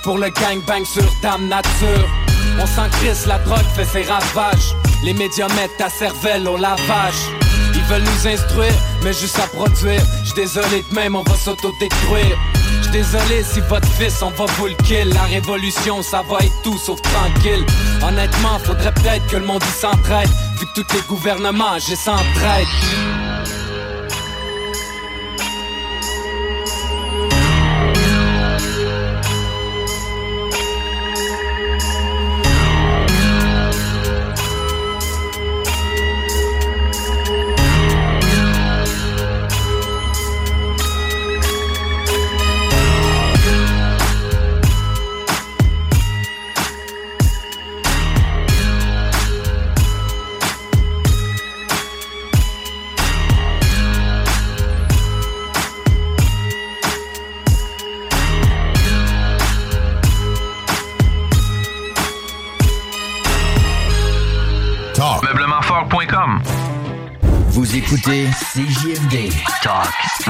Pour 0.03 0.17
le 0.17 0.29
gangbang 0.29 0.85
sur 0.85 1.05
Dame 1.21 1.47
Nature. 1.47 2.09
On 2.59 2.65
s'en 2.65 2.89
crisse, 2.89 3.27
la 3.27 3.37
drogue 3.39 3.65
fait 3.75 3.85
ses 3.85 4.03
ravages. 4.03 4.75
Les 5.03 5.13
médias 5.13 5.47
mettent 5.49 5.77
ta 5.77 5.89
cervelle 5.89 6.47
au 6.47 6.57
lavage. 6.57 7.29
Ils 7.75 7.83
veulent 7.83 8.01
nous 8.01 8.27
instruire, 8.27 8.73
mais 9.03 9.13
juste 9.13 9.37
à 9.39 9.47
produire. 9.47 10.01
J'suis 10.23 10.35
désolé 10.35 10.83
de 10.89 10.95
même, 10.95 11.15
on 11.15 11.23
va 11.23 11.35
s'autodétruire. 11.35 12.37
Désolé 12.91 13.43
si 13.43 13.59
votre 13.61 13.87
fils, 13.87 14.21
on 14.21 14.29
va 14.31 14.45
vous 14.45 14.67
le 14.67 14.73
kill. 14.83 15.09
La 15.13 15.23
révolution, 15.23 16.01
ça 16.01 16.23
va 16.29 16.39
être 16.39 16.61
tout 16.63 16.77
sauf 16.77 17.01
tranquille. 17.01 17.65
Honnêtement, 18.01 18.59
faudrait 18.63 18.93
peut-être 18.93 19.27
que 19.27 19.37
le 19.37 19.45
monde 19.45 19.63
y 19.63 19.79
s'entraide. 19.79 20.29
Vu 20.59 20.65
que 20.65 20.81
tous 20.81 20.95
les 20.95 21.01
gouvernements, 21.01 21.77
j'ai 21.79 21.95
s'entraide. 21.95 23.26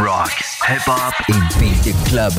Rock, 0.08 0.42
hip-hop 0.70 1.14
et 1.28 1.84
beat 1.84 1.96
club. 2.10 2.32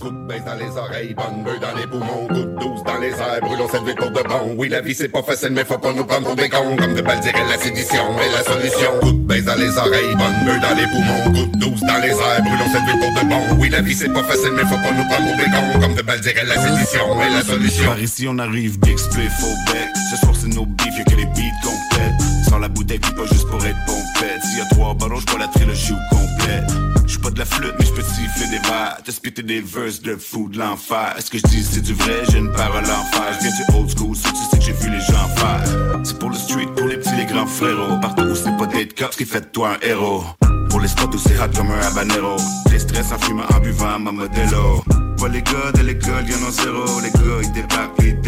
Coup 0.00 0.10
de 0.10 0.26
baisse 0.26 0.44
dans 0.44 0.54
les 0.54 0.76
oreilles, 0.76 1.14
bonne 1.14 1.44
bœuf 1.44 1.60
dans 1.60 1.78
les 1.78 1.86
poumons, 1.86 2.26
coup 2.26 2.34
de 2.34 2.58
douce 2.58 2.82
dans 2.84 2.98
les 2.98 3.10
airs, 3.10 3.40
brûlons 3.42 3.68
cette 3.70 3.84
vie 3.84 3.94
pour 3.94 4.10
de 4.10 4.22
bon. 4.28 4.54
Oui, 4.56 4.68
la 4.68 4.80
vie 4.80 4.94
c'est 4.94 5.08
pas 5.08 5.22
facile, 5.22 5.50
mais 5.52 5.64
faut 5.64 5.78
pas 5.78 5.92
nous 5.92 6.04
prendre 6.04 6.26
pour 6.26 6.34
des 6.34 6.48
cons. 6.48 6.76
Comme 6.76 6.94
de 6.94 7.02
balles 7.02 7.20
dirait 7.20 7.46
la 7.48 7.58
sédition 7.58 8.02
est 8.18 8.32
la 8.32 8.42
solution. 8.42 8.90
Coup 9.00 9.12
de 9.12 9.18
baisse 9.18 9.44
dans 9.44 9.54
les 9.54 9.76
oreilles, 9.78 10.14
bonne 10.16 10.44
bœuf 10.44 10.60
dans 10.60 10.76
les 10.76 10.86
poumons, 10.86 11.24
coup 11.26 11.46
de 11.46 11.58
douce 11.58 11.80
dans 11.80 11.98
les 11.98 12.10
airs, 12.10 12.42
brûlons 12.42 12.70
cette 12.72 12.84
vie 12.84 12.98
pour 12.98 13.22
de 13.22 13.28
bon. 13.28 13.56
Oui, 13.60 13.68
la 13.68 13.80
vie 13.80 13.94
c'est 13.94 14.12
pas 14.12 14.24
facile, 14.24 14.52
mais 14.56 14.62
faut 14.62 14.82
pas 14.82 14.92
nous 14.92 15.06
prendre 15.08 15.26
pour 15.28 15.36
des 15.36 15.44
cons. 15.44 15.80
Comme 15.80 15.94
de 15.94 16.02
balles 16.02 16.20
dirait 16.20 16.44
la 16.44 16.56
sédition 16.56 17.22
est 17.22 17.30
la 17.30 17.42
solution. 17.42 17.84
Par 17.84 18.00
ici 18.00 18.26
on 18.28 18.38
arrive, 18.38 18.80
big 18.80 18.98
split, 18.98 19.28
faux 19.38 19.54
bec. 19.72 19.88
Ce 20.10 20.16
soir 20.16 20.32
c'est 20.34 20.48
nos 20.48 20.66
beefs, 20.66 20.98
y'a 20.98 21.04
que 21.04 21.14
les 21.14 21.26
beats 21.26 21.60
complètes. 21.62 22.29
Sans 22.50 22.58
la 22.58 22.68
bouteille, 22.68 22.98
puis 22.98 23.12
pas 23.12 23.26
juste 23.26 23.46
pour 23.48 23.64
être 23.64 23.78
pompette. 23.86 24.42
S'il 24.42 24.58
y 24.58 24.60
a 24.60 24.66
trois 24.66 24.92
ballons, 24.94 25.20
j'bois 25.20 25.38
la 25.38 25.46
trilogie 25.46 25.92
au 25.92 26.14
complet. 26.14 26.66
J'suis 27.06 27.20
pas 27.20 27.30
de 27.30 27.38
la 27.38 27.44
flûte, 27.44 27.74
mais 27.78 27.86
j'peux 27.86 28.02
siffler 28.02 28.48
des 28.50 28.58
verres. 28.68 28.98
Spitter 29.08 29.42
des 29.44 29.60
verses 29.60 30.02
de 30.02 30.16
fou 30.16 30.48
de 30.48 30.58
l'enfer. 30.58 31.14
Est-ce 31.16 31.30
que 31.30 31.38
j'dis 31.38 31.64
c'est 31.64 31.80
du 31.80 31.94
vrai? 31.94 32.22
J'ai 32.28 32.38
une 32.38 32.50
parole 32.52 32.82
l'enfer. 32.82 33.38
J'viens 33.40 33.52
du 33.52 33.78
old 33.78 33.90
school, 33.96 34.16
so 34.16 34.28
tu 34.30 34.36
sais 34.50 34.58
que 34.58 34.64
j'ai 34.64 34.72
vu 34.72 34.90
les 34.90 35.00
gens 35.00 35.28
faire. 35.36 36.00
C'est 36.02 36.18
pour 36.18 36.30
le 36.30 36.36
street, 36.36 36.66
pour 36.76 36.88
les 36.88 36.96
petits, 36.96 37.14
les 37.16 37.26
grands 37.26 37.46
frérots. 37.46 38.00
Partout 38.00 38.22
où 38.22 38.34
c'est 38.34 38.56
pas 38.56 38.66
d'être 38.66 38.98
cop, 38.98 39.12
ce 39.12 39.18
qui 39.18 39.26
fait 39.26 39.42
de 39.42 39.46
toi 39.46 39.76
un 39.76 39.86
héros. 39.86 40.24
Pour 40.70 40.80
les 40.80 40.88
spots 40.88 41.14
où 41.14 41.18
c'est 41.18 41.38
hot 41.38 41.50
comme 41.54 41.70
un 41.70 41.86
habanero. 41.86 42.36
Les 42.72 42.80
stress 42.80 43.12
en 43.12 43.18
fumant, 43.18 43.44
en 43.54 43.60
buvant 43.60 44.00
ma 44.00 44.10
modelo. 44.10 44.82
Pas 45.18 45.28
les 45.28 45.42
gars 45.42 45.70
de 45.74 45.82
l'école, 45.82 46.28
y'en 46.28 46.48
ont 46.48 46.50
zéro. 46.50 47.00
Les 47.00 47.10
gars, 47.10 47.42
ils 47.42 47.52
débarquent, 47.52 48.02
ils 48.02 48.20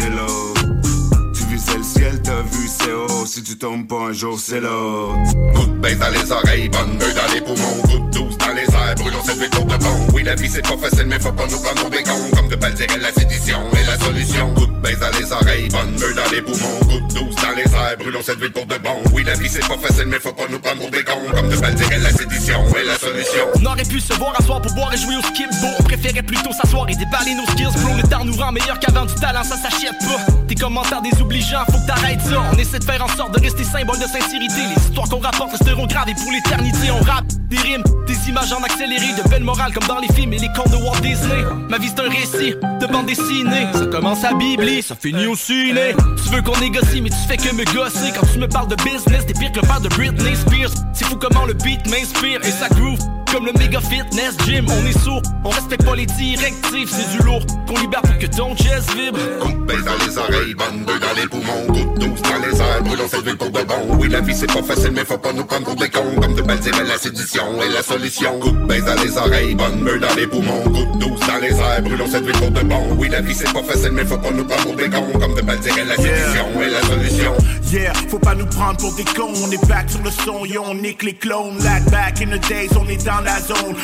visais 2.03 2.11
le 2.11 2.17
ciel, 2.17 2.21
t'as 2.21 2.41
vu 2.41 2.67
c'est 2.67 2.91
haut. 2.91 3.25
Si 3.25 3.43
tu 3.43 3.57
tombes 3.57 3.87
pas 3.87 4.09
un 4.09 4.13
jour, 4.13 4.39
c'est 4.39 4.59
l'autre. 4.59 5.15
Coup 5.55 5.65
de 5.65 5.79
baisse 5.79 5.99
dans 5.99 6.09
les 6.09 6.31
oreilles, 6.31 6.69
bonne 6.69 6.97
bœuf 6.97 7.15
dans 7.15 7.33
les 7.33 7.41
poumons, 7.41 7.81
coup 7.83 7.99
de 7.99 8.11
douce 8.11 8.37
dans 8.37 8.53
les 8.53 8.63
airs, 8.63 8.95
brûlons 8.95 9.23
cette 9.23 9.49
pour 9.51 9.65
de 9.65 9.77
bon. 9.77 10.07
Oui, 10.13 10.23
la 10.23 10.35
vie 10.35 10.49
c'est 10.49 10.61
pas 10.61 10.77
facile, 10.77 11.07
mais 11.07 11.19
faut 11.19 11.31
pas 11.31 11.47
nous 11.47 11.59
prendre 11.59 11.89
des 11.89 12.03
cons. 12.03 12.35
Comme 12.35 12.49
de 12.49 12.55
balles 12.55 12.75
la 13.01 13.11
sédition 13.11 13.59
est 13.73 13.85
la 13.85 13.97
solution. 13.99 14.72
Baisse 14.83 14.99
dans 14.99 15.17
les 15.17 15.31
oreilles, 15.31 15.69
bonne 15.69 15.95
bœuf 15.95 16.13
dans 16.13 16.29
les 16.31 16.41
poumons, 16.41 16.79
coup 16.81 16.99
de 17.07 17.13
douce 17.13 17.35
dans 17.35 17.55
les 17.55 17.63
airs, 17.63 17.97
brûlons 17.97 18.21
cette 18.21 18.39
vie 18.39 18.49
pour 18.49 18.65
de 18.65 18.77
bon. 18.77 18.99
Oui, 19.13 19.23
la 19.23 19.33
vie 19.33 19.49
c'est 19.49 19.65
pas 19.65 19.77
facile, 19.77 20.07
mais 20.07 20.19
faut 20.19 20.33
pas 20.33 20.43
nous 20.49 20.59
prendre 20.59 20.81
pour 20.81 20.91
des 20.91 21.03
cons. 21.03 21.23
Comme 21.33 21.49
de 21.49 21.75
dirait 21.75 21.99
la 21.99 22.11
sédition 22.11 22.59
est 22.75 22.83
la 22.83 22.97
solution. 22.99 23.45
On 23.55 23.65
aurait 23.65 23.85
pu 23.85 23.99
se 23.99 24.13
voir 24.13 24.33
à 24.37 24.43
soir 24.43 24.61
pour 24.61 24.73
boire 24.73 24.93
et 24.93 24.97
jouer 24.97 25.15
au 25.15 25.21
skip 25.21 25.49
Bon, 25.61 25.71
on 25.79 25.83
préférait 25.83 26.21
plutôt 26.21 26.51
s'asseoir 26.51 26.89
et 26.89 26.95
déballer 26.95 27.33
nos 27.35 27.45
skills. 27.51 27.71
Bro, 27.81 27.95
le 27.95 28.03
tard 28.03 28.25
nous 28.25 28.35
rend 28.35 28.51
meilleur 28.51 28.77
qu'avant 28.79 29.05
du 29.05 29.15
talent, 29.15 29.43
ça 29.43 29.55
s'achète 29.55 29.97
pas. 29.99 30.33
Tes 30.47 30.55
commentaires 30.55 31.01
désobligeants, 31.01 31.63
faut 31.71 31.79
que 31.79 31.87
t'arrêtes 31.87 32.21
ça. 32.21 32.43
On 32.51 32.57
essaie 32.57 32.79
de 32.79 32.83
faire 32.83 33.03
en 33.03 33.15
sorte 33.15 33.33
de 33.35 33.39
rester 33.39 33.63
symbole 33.63 33.99
de 33.99 34.07
sincérité. 34.07 34.61
Les 34.75 34.83
histoires 34.83 35.07
qu'on 35.07 35.19
rapporte 35.19 35.51
resteront 35.51 35.87
gravées 35.87 36.15
pour 36.15 36.31
l'éternité 36.31 36.91
On 36.91 37.03
rappe 37.03 37.25
des 37.49 37.57
rimes, 37.57 37.83
des 38.07 38.29
images 38.29 38.51
en 38.51 38.63
accéléré 38.63 39.05
De 39.23 39.29
belles 39.29 39.43
morales 39.43 39.73
comme 39.73 39.87
dans 39.87 39.99
les 39.99 40.11
films 40.13 40.33
et 40.33 40.39
les 40.39 40.49
contes 40.55 40.71
de 40.71 40.77
Walt 40.77 40.99
Disney. 41.01 41.43
Ma 41.69 41.77
vie 41.77 41.89
c'est 41.95 42.01
un 42.01 42.09
récit 42.09 42.55
de 42.81 42.91
bande 42.91 43.05
dessinée. 43.05 43.67
Ça 43.73 43.85
commence 43.85 44.23
à 44.23 44.33
ça 44.81 44.95
finit 44.95 45.27
au 45.27 45.35
ciné. 45.35 45.93
Tu 46.23 46.33
veux 46.33 46.41
qu'on 46.41 46.57
négocie 46.59 47.01
mais 47.01 47.09
tu 47.09 47.27
fais 47.27 47.37
que 47.37 47.53
me 47.53 47.63
gosser. 47.73 48.11
Quand 48.13 48.25
tu 48.31 48.39
me 48.39 48.47
parles 48.47 48.69
de 48.69 48.75
business, 48.75 49.25
t'es 49.25 49.33
pire 49.33 49.51
que 49.51 49.59
le 49.59 49.67
père 49.67 49.81
de 49.81 49.89
Britney 49.89 50.35
Spears. 50.35 50.71
C'est 50.93 51.05
fou 51.05 51.15
comment 51.15 51.45
le 51.45 51.53
beat 51.53 51.85
m'inspire 51.89 52.39
et 52.43 52.51
ça 52.51 52.69
groove 52.69 52.99
comme 53.33 53.47
le 53.47 53.53
méga 53.53 53.81
fitness 53.81 54.37
gym, 54.45 54.65
on 54.69 54.85
est 54.85 54.99
sourd, 54.99 55.21
on 55.43 55.49
respecte 55.49 55.83
pas 55.83 55.95
les 55.95 56.05
directives, 56.05 56.89
c'est 56.89 57.17
du 57.17 57.23
lourd 57.25 57.43
qu'on 57.67 57.79
libère 57.79 58.01
pour 58.03 58.17
que 58.19 58.27
ton 58.27 58.55
chest 58.55 58.93
vibre. 58.93 59.17
Coup 59.41 59.51
de 59.51 59.65
baisse 59.65 59.83
dans 59.83 60.05
les 60.05 60.17
oreilles, 60.17 60.53
bonne 60.53 60.85
bœuf 60.85 60.99
dans 60.99 61.19
les 61.19 61.27
poumons, 61.27 61.65
goutte 61.67 61.99
douce 61.99 62.21
dans 62.21 62.47
les 62.47 62.61
airs, 62.61 62.83
brûlons 62.83 63.07
cette 63.09 63.25
ville 63.25 63.37
pour 63.37 63.49
de 63.49 63.63
bon. 63.63 63.97
Oui, 63.97 64.07
la 64.09 64.21
vie 64.21 64.35
c'est 64.35 64.51
pas 64.51 64.61
facile, 64.61 64.91
mais 64.93 65.03
faut 65.03 65.17
pas 65.17 65.33
nous 65.33 65.45
prendre 65.45 65.65
pour 65.65 65.75
des 65.75 65.89
cons. 65.89 66.21
Comme 66.21 66.35
de 66.35 66.41
belles 66.43 66.59
dirait 66.59 66.83
la 66.83 66.97
sédition 66.97 67.43
est 67.63 67.73
la 67.73 67.81
solution. 67.81 68.39
Coup 68.39 68.51
de 68.51 68.57
dans 68.57 69.01
les 69.01 69.17
oreilles, 69.17 69.55
bonne 69.55 69.79
meule 69.81 69.99
dans 69.99 70.13
les 70.15 70.27
poumons, 70.27 70.63
goutte 70.65 70.99
douce 70.99 71.27
dans 71.27 71.39
les 71.41 71.57
airs, 71.57 71.81
brûlons 71.81 72.07
cette 72.07 72.25
ville 72.25 72.37
pour 72.37 72.51
de 72.51 72.61
bon. 72.61 72.95
Oui, 72.99 73.09
la 73.09 73.21
vie 73.21 73.33
c'est 73.33 73.51
pas 73.51 73.63
facile, 73.63 73.93
mais 73.93 74.05
faut 74.05 74.17
pas 74.17 74.31
nous 74.31 74.45
prendre 74.45 74.63
pour 74.63 74.75
des 74.75 74.89
cons. 74.89 75.19
Comme 75.19 75.33
de 75.33 75.41
belles 75.41 75.59
dirait 75.59 75.85
la 75.85 75.95
sédition 75.95 76.61
est 76.61 76.69
la 76.69 76.81
solution. 76.81 77.33
Yeah, 77.71 77.93
faut 78.09 78.19
pas 78.19 78.35
nous 78.35 78.45
prendre 78.45 78.77
pour 78.77 78.93
des 78.93 79.03
cons. 79.03 79.33
On 79.43 79.49
est 79.49 79.67
back 79.67 79.89
sur 79.89 80.03
le 80.03 80.11
son, 80.11 80.45
yo, 80.45 80.61
on 80.63 80.75
nique 80.75 81.01
les 81.01 81.15
clones. 81.15 81.57
Like 81.63 81.89
back 81.89 82.21
in 82.21 82.27
the 82.27 82.47
days, 82.47 82.69
on 82.79 82.87
est 82.87 83.03
dans 83.03 83.22
la 83.23 83.39
zone. 83.39 83.75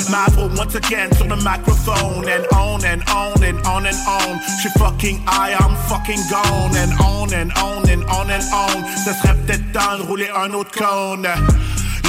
Once 0.58 0.76
again 0.76 1.10
sur 1.16 1.28
le 1.28 1.36
microphone. 1.38 2.26
And 2.28 2.46
on 2.56 2.84
and 2.86 3.02
on 3.14 3.44
and 3.44 3.60
on 3.66 3.86
and 3.86 3.98
on. 4.08 4.40
J'suis 4.60 4.72
fucking 4.78 5.20
high, 5.26 5.54
I'm 5.54 5.76
fucking 5.88 6.22
gone. 6.30 6.76
And 6.76 6.94
on 7.00 7.34
and 7.34 7.52
on 7.58 7.90
and 7.90 8.04
on 8.10 8.30
and 8.30 8.44
on. 8.54 8.84
Ça 9.04 9.14
serait 9.14 9.36
peut-être 9.46 9.72
temps 9.72 9.98
de 9.98 10.04
rouler 10.04 10.30
un 10.36 10.54
autre. 10.54 10.70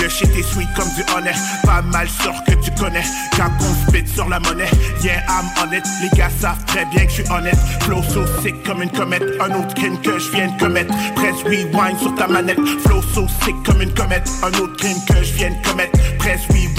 Le 0.01 0.09
shit 0.09 0.31
est 0.37 0.43
sweet 0.43 0.69
comme 0.75 0.89
du 0.95 1.03
honnête 1.15 1.37
Pas 1.65 1.83
mal 1.83 2.09
sûr 2.09 2.33
que 2.47 2.55
tu 2.65 2.71
connais 2.79 3.05
Quand 3.37 3.51
on 3.61 3.89
spit 3.89 4.07
sur 4.07 4.29
la 4.29 4.41
monnaie 4.41 4.71
Yeah 5.03 5.23
I'm 5.29 5.47
on 5.63 5.73
it 5.73 5.85
Les 6.01 6.09
gars 6.17 6.31
savent 6.41 6.65
très 6.67 6.87
bien 6.87 7.05
que 7.05 7.11
je 7.11 7.23
suis 7.23 7.31
honnête 7.31 7.59
Flow 7.81 8.03
so 8.03 8.25
sick 8.43 8.55
comme 8.65 8.83
une 8.83 8.91
comète 8.91 9.23
Un 9.41 9.55
autre 9.55 9.75
crime 9.75 10.01
que 10.01 10.19
je 10.19 10.31
viens 10.31 10.49
de 10.49 10.59
commettre 10.59 10.95
Press 11.17 11.43
rewind 11.45 11.99
sur 12.01 12.15
ta 12.15 12.29
manette 12.29 12.59
Flow 12.87 13.03
so 13.15 13.27
sick 13.45 13.55
comme 13.67 13.83
une 13.83 13.93
comète 13.93 14.29
Un 14.43 14.59
autre 14.59 14.77
crime 14.77 14.99
que 15.07 15.23
je 15.23 15.33
viens 15.35 15.51
de 15.51 15.69
commettre 15.69 15.99
Press 16.19 16.41
rewind 16.49 16.70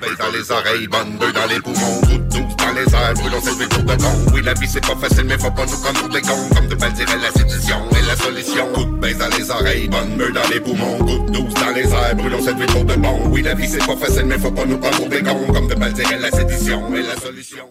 Baisse 0.00 0.16
dans 0.18 0.30
les 0.32 0.50
oreilles, 0.50 0.88
bonne 0.88 1.18
beuh 1.18 1.32
dans 1.32 1.46
les 1.46 1.60
poumons, 1.60 2.00
goutte 2.02 2.28
douce 2.28 2.56
dans 2.56 2.72
les 2.72 2.94
airs, 2.94 3.14
brûlons 3.14 3.40
cette 3.42 3.68
pour 3.68 3.82
de 3.82 3.96
bon. 3.96 4.32
Oui, 4.32 4.40
la 4.42 4.54
vie 4.54 4.66
c'est 4.66 4.80
pas 4.80 4.96
facile, 4.96 5.24
mais 5.24 5.38
faut 5.38 5.50
pas 5.50 5.66
nous 5.66 5.80
prendre 5.80 6.00
pour 6.00 6.08
des 6.08 6.22
cons. 6.22 6.48
Comme 6.54 6.68
de 6.68 6.74
belles 6.74 6.92
dirait 6.92 7.18
la 7.18 7.30
sédition 7.30 7.76
est 7.90 8.06
la 8.06 8.16
solution. 8.16 8.66
Coup 8.72 8.84
dans 8.84 9.36
les 9.36 9.50
oreilles, 9.50 9.88
bonne 9.88 10.16
meule 10.16 10.32
dans 10.32 10.48
les 10.50 10.60
poumons, 10.60 10.98
goutte 10.98 11.30
douce 11.32 11.54
dans 11.54 11.70
les 11.74 11.82
airs, 11.82 12.16
brûlons 12.16 12.42
cette 12.42 12.56
pour 12.72 12.84
de 12.84 12.94
bon. 12.94 13.20
Oui, 13.30 13.42
la 13.42 13.54
vie 13.54 13.68
c'est 13.68 13.86
pas 13.86 13.96
facile, 13.96 14.26
mais 14.26 14.38
faut 14.38 14.50
pas 14.50 14.64
nous 14.64 14.78
prendre 14.78 14.96
pour 14.96 15.08
des 15.08 15.22
cons. 15.22 15.52
Comme 15.52 15.68
de 15.68 15.74
belles 15.74 15.92
dirait 15.92 16.18
la 16.18 16.30
sédition 16.30 16.94
est 16.94 17.02
la 17.02 17.16
solution. 17.16 17.66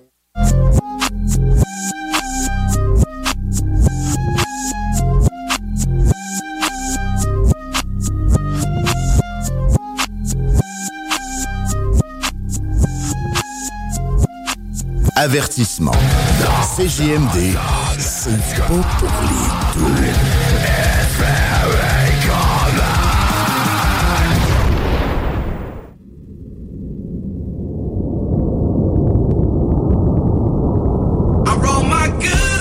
Avertissement. 15.22 15.92
CJMD, 16.78 17.58
c'est 17.98 18.30
pas 18.56 18.68
pour 18.68 19.10
les 19.28 19.50
doux. 19.76 19.98
Roll 31.62 31.84
my 31.84 32.08
good 32.22 32.60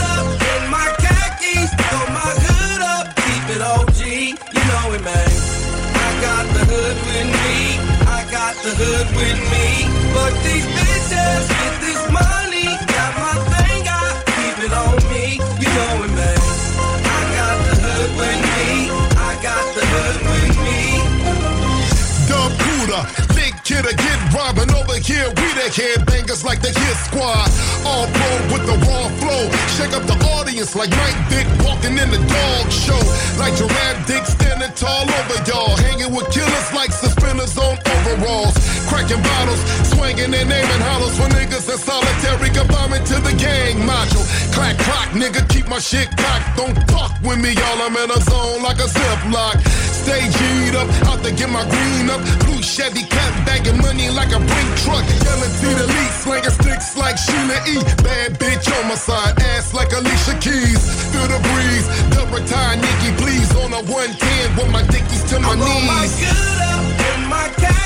here. 25.09 25.29
We 25.41 25.49
the 25.57 25.73
headbangers 25.73 26.45
like 26.45 26.61
the 26.61 26.69
Hit 26.69 26.97
Squad. 27.09 27.49
All 27.89 28.07
pro 28.13 28.31
with 28.53 28.65
the 28.69 28.77
raw 28.85 29.09
flow. 29.17 29.43
Shake 29.81 29.97
up 29.97 30.05
the 30.05 30.19
audience 30.37 30.77
like 30.77 30.91
Mike 30.91 31.17
Dick 31.33 31.49
walking 31.65 31.97
in 31.97 32.11
the 32.13 32.21
dog 32.29 32.65
show. 32.69 33.01
Like 33.41 33.57
Giraffe 33.57 34.07
Dick 34.07 34.25
standing 34.27 34.73
tall 34.77 35.09
over 35.09 35.39
y'all. 35.49 35.77
Hanging 35.89 36.13
with 36.13 36.29
killers 36.31 36.69
like 36.77 36.93
suspenders 36.93 37.57
on 37.57 37.79
overalls. 37.97 38.58
Cracking 38.89 39.23
bottles, 39.23 39.61
swinging 39.93 40.33
and 40.33 40.49
aiming 40.49 40.83
hollows 40.89 41.17
for 41.21 41.29
niggas 41.37 41.69
in 41.69 41.79
solitary 41.79 42.51
confinement 42.51 43.07
to 43.07 43.21
the 43.21 43.37
gang 43.37 43.85
module. 43.85 44.25
Clack, 44.53 44.77
clock, 44.79 45.09
nigga, 45.13 45.47
keep 45.49 45.69
my 45.69 45.79
shit 45.79 46.09
cocked. 46.17 46.57
Don't 46.57 46.77
fuck 46.91 47.13
with 47.23 47.39
me, 47.39 47.53
y'all. 47.53 47.85
I'm 47.85 47.97
in 47.97 48.11
a 48.11 48.21
zone 48.25 48.63
like 48.63 48.81
a 48.81 48.89
ziplock. 48.89 49.61
Stay 49.93 50.25
G'd 50.25 50.75
up, 50.75 50.89
out 51.05 51.21
to 51.23 51.31
get 51.31 51.51
my 51.51 51.63
green 51.69 52.09
up. 52.09 52.25
Blue 52.49 52.63
Chevy 52.65 53.05
cut, 53.05 53.33
bagging 53.45 53.77
money 53.77 54.09
like 54.09 54.33
a 54.33 54.41
brink 54.41 54.71
truck. 54.81 55.05
Yelling 55.25 55.53
to 55.61 55.69
the 55.77 55.87
lead, 55.87 56.13
slinging 56.25 56.57
sticks 56.57 56.97
like 56.97 57.19
Sheila 57.21 57.61
E. 57.69 57.77
Bad 58.01 58.41
bitch 58.41 58.73
on 58.81 58.89
my 58.89 58.97
side, 58.97 59.37
ass 59.53 59.75
like 59.75 59.93
Alicia 59.93 60.35
Keys. 60.41 60.81
Feel 61.13 61.29
the 61.29 61.41
breeze, 61.53 61.87
double 62.17 62.41
tie, 62.49 62.77
Nikki, 62.81 63.13
please. 63.21 63.53
On 63.61 63.73
a 63.73 63.83
110 63.85 64.57
with 64.57 64.73
my 64.73 64.83
dickies 64.89 65.25
to 65.29 65.41
my 65.41 65.53
I 65.53 65.61
roll 65.61 65.83
my 65.85 66.05
good 66.09 66.61
up 66.73 66.89
in 67.13 67.29
my 67.29 67.78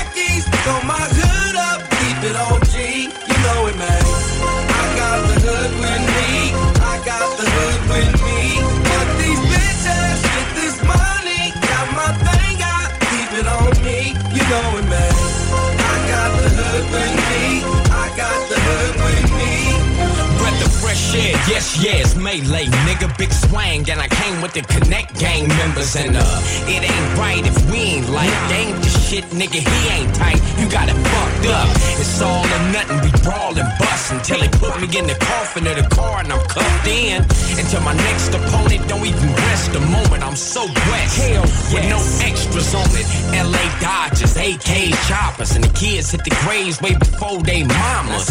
throw 0.63 0.81
my 0.83 0.95
hood 0.95 1.55
up, 1.69 1.79
keep 1.99 2.19
it 2.23 2.35
OG, 2.39 2.75
you 3.27 3.37
know 3.43 3.67
it, 3.67 3.75
man. 3.75 4.03
I 4.79 4.95
got 4.95 5.19
the 5.27 5.35
hood 5.43 5.71
with 5.83 6.03
me, 6.15 6.55
I 6.79 6.95
got 7.03 7.27
the 7.37 7.45
hood 7.49 7.81
with 7.89 8.07
me. 8.07 8.12
Yes, 21.63 21.83
yes, 21.83 22.15
melee, 22.15 22.65
nigga, 22.85 23.07
big 23.17 23.31
swang, 23.31 23.89
and 23.89 23.99
I 23.99 24.07
came 24.07 24.41
with 24.41 24.53
the 24.53 24.61
Connect 24.61 25.17
gang 25.19 25.47
members, 25.47 25.95
and 25.95 26.15
uh, 26.15 26.41
it 26.67 26.83
ain't 26.83 27.17
right 27.17 27.45
if 27.45 27.71
we 27.71 27.79
ain't 27.99 28.09
like, 28.09 28.33
ain't 28.51 28.77
the 28.83 28.89
shit, 28.89 29.23
nigga, 29.31 29.61
he 29.63 29.79
ain't 29.89 30.13
tight, 30.15 30.41
you 30.59 30.69
got 30.69 30.89
it 30.89 30.95
fucked 30.95 31.47
up, 31.47 31.69
it's 31.99 32.21
all 32.21 32.45
or 32.45 32.63
nothing, 32.71 32.99
we 33.01 33.11
brawl 33.23 33.55
and 33.57 33.69
bust 33.79 34.11
until 34.11 34.39
they 34.39 34.49
put 34.59 34.75
me 34.81 34.87
in 34.97 35.07
the 35.07 35.15
coffin 35.15 35.67
of 35.67 35.75
the 35.75 35.87
car 35.95 36.19
and 36.19 36.31
I'm 36.31 36.43
cuffed 36.47 36.87
in, 36.87 37.23
until 37.59 37.81
my 37.81 37.93
next 37.93 38.33
opponent 38.33 38.87
don't 38.87 39.05
even 39.05 39.29
rest 39.47 39.71
the 39.73 39.79
moment. 39.79 40.23
I'm 40.23 40.35
so 40.35 40.65
blessed, 40.67 41.17
hell, 41.21 41.47
with 41.71 41.85
no 41.87 41.99
extras 42.23 42.73
on 42.75 42.89
it, 42.91 43.07
LA 43.31 43.63
Dodgers, 43.79 44.35
AK 44.35 44.91
choppers, 45.07 45.55
and 45.55 45.63
the 45.63 45.73
kids 45.73 46.11
hit 46.11 46.23
the 46.23 46.35
graves 46.43 46.81
way 46.81 46.95
before 46.95 47.41
they 47.41 47.63
mamas, 47.63 48.27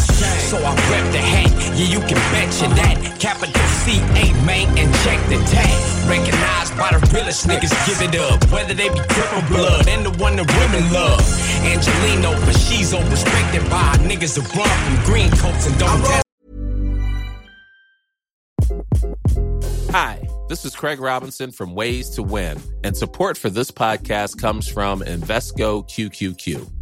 so 0.51 0.59
I 0.59 0.75
rep 0.91 1.07
the 1.13 1.23
hat, 1.23 1.51
yeah, 1.79 1.89
you 1.89 2.01
can 2.01 2.21
betcha 2.33 2.69
that. 2.77 3.22
Capital 3.23 3.63
C 3.87 4.01
A 4.01 4.35
man 4.45 4.67
and 4.77 4.93
check 5.05 5.21
the 5.29 5.39
tag. 5.47 6.11
Recognized 6.11 6.77
by 6.77 6.91
the 6.91 6.99
realest 7.15 7.47
niggas, 7.47 7.71
give 7.87 8.03
it 8.03 8.19
up. 8.19 8.45
Whether 8.51 8.75
they 8.75 8.89
be 8.89 8.99
triple 8.99 9.43
blood 9.47 9.87
and 9.87 10.05
the 10.05 10.11
one 10.21 10.35
the 10.35 10.43
women 10.43 10.93
love. 10.93 11.23
Angelino, 11.63 12.33
but 12.45 12.57
she's 12.57 12.93
all 12.93 13.05
by 13.71 13.95
niggas 14.01 14.35
that 14.35 14.53
run 14.57 14.67
from 14.67 15.05
green 15.05 15.31
coats 15.37 15.69
and 15.69 15.79
don't 15.79 16.03
test. 16.03 16.25
Hi, 19.93 20.29
this 20.49 20.65
is 20.65 20.75
Craig 20.75 20.99
Robinson 20.99 21.53
from 21.53 21.77
Ways 21.77 22.11
to 22.11 22.25
Win, 22.25 22.61
and 22.83 22.97
support 22.97 23.39
for 23.39 23.51
this 23.51 23.71
podcast 23.71 24.41
comes 24.41 24.67
from 24.67 25.01
Invesco 25.03 25.89
QQQ. 25.89 26.82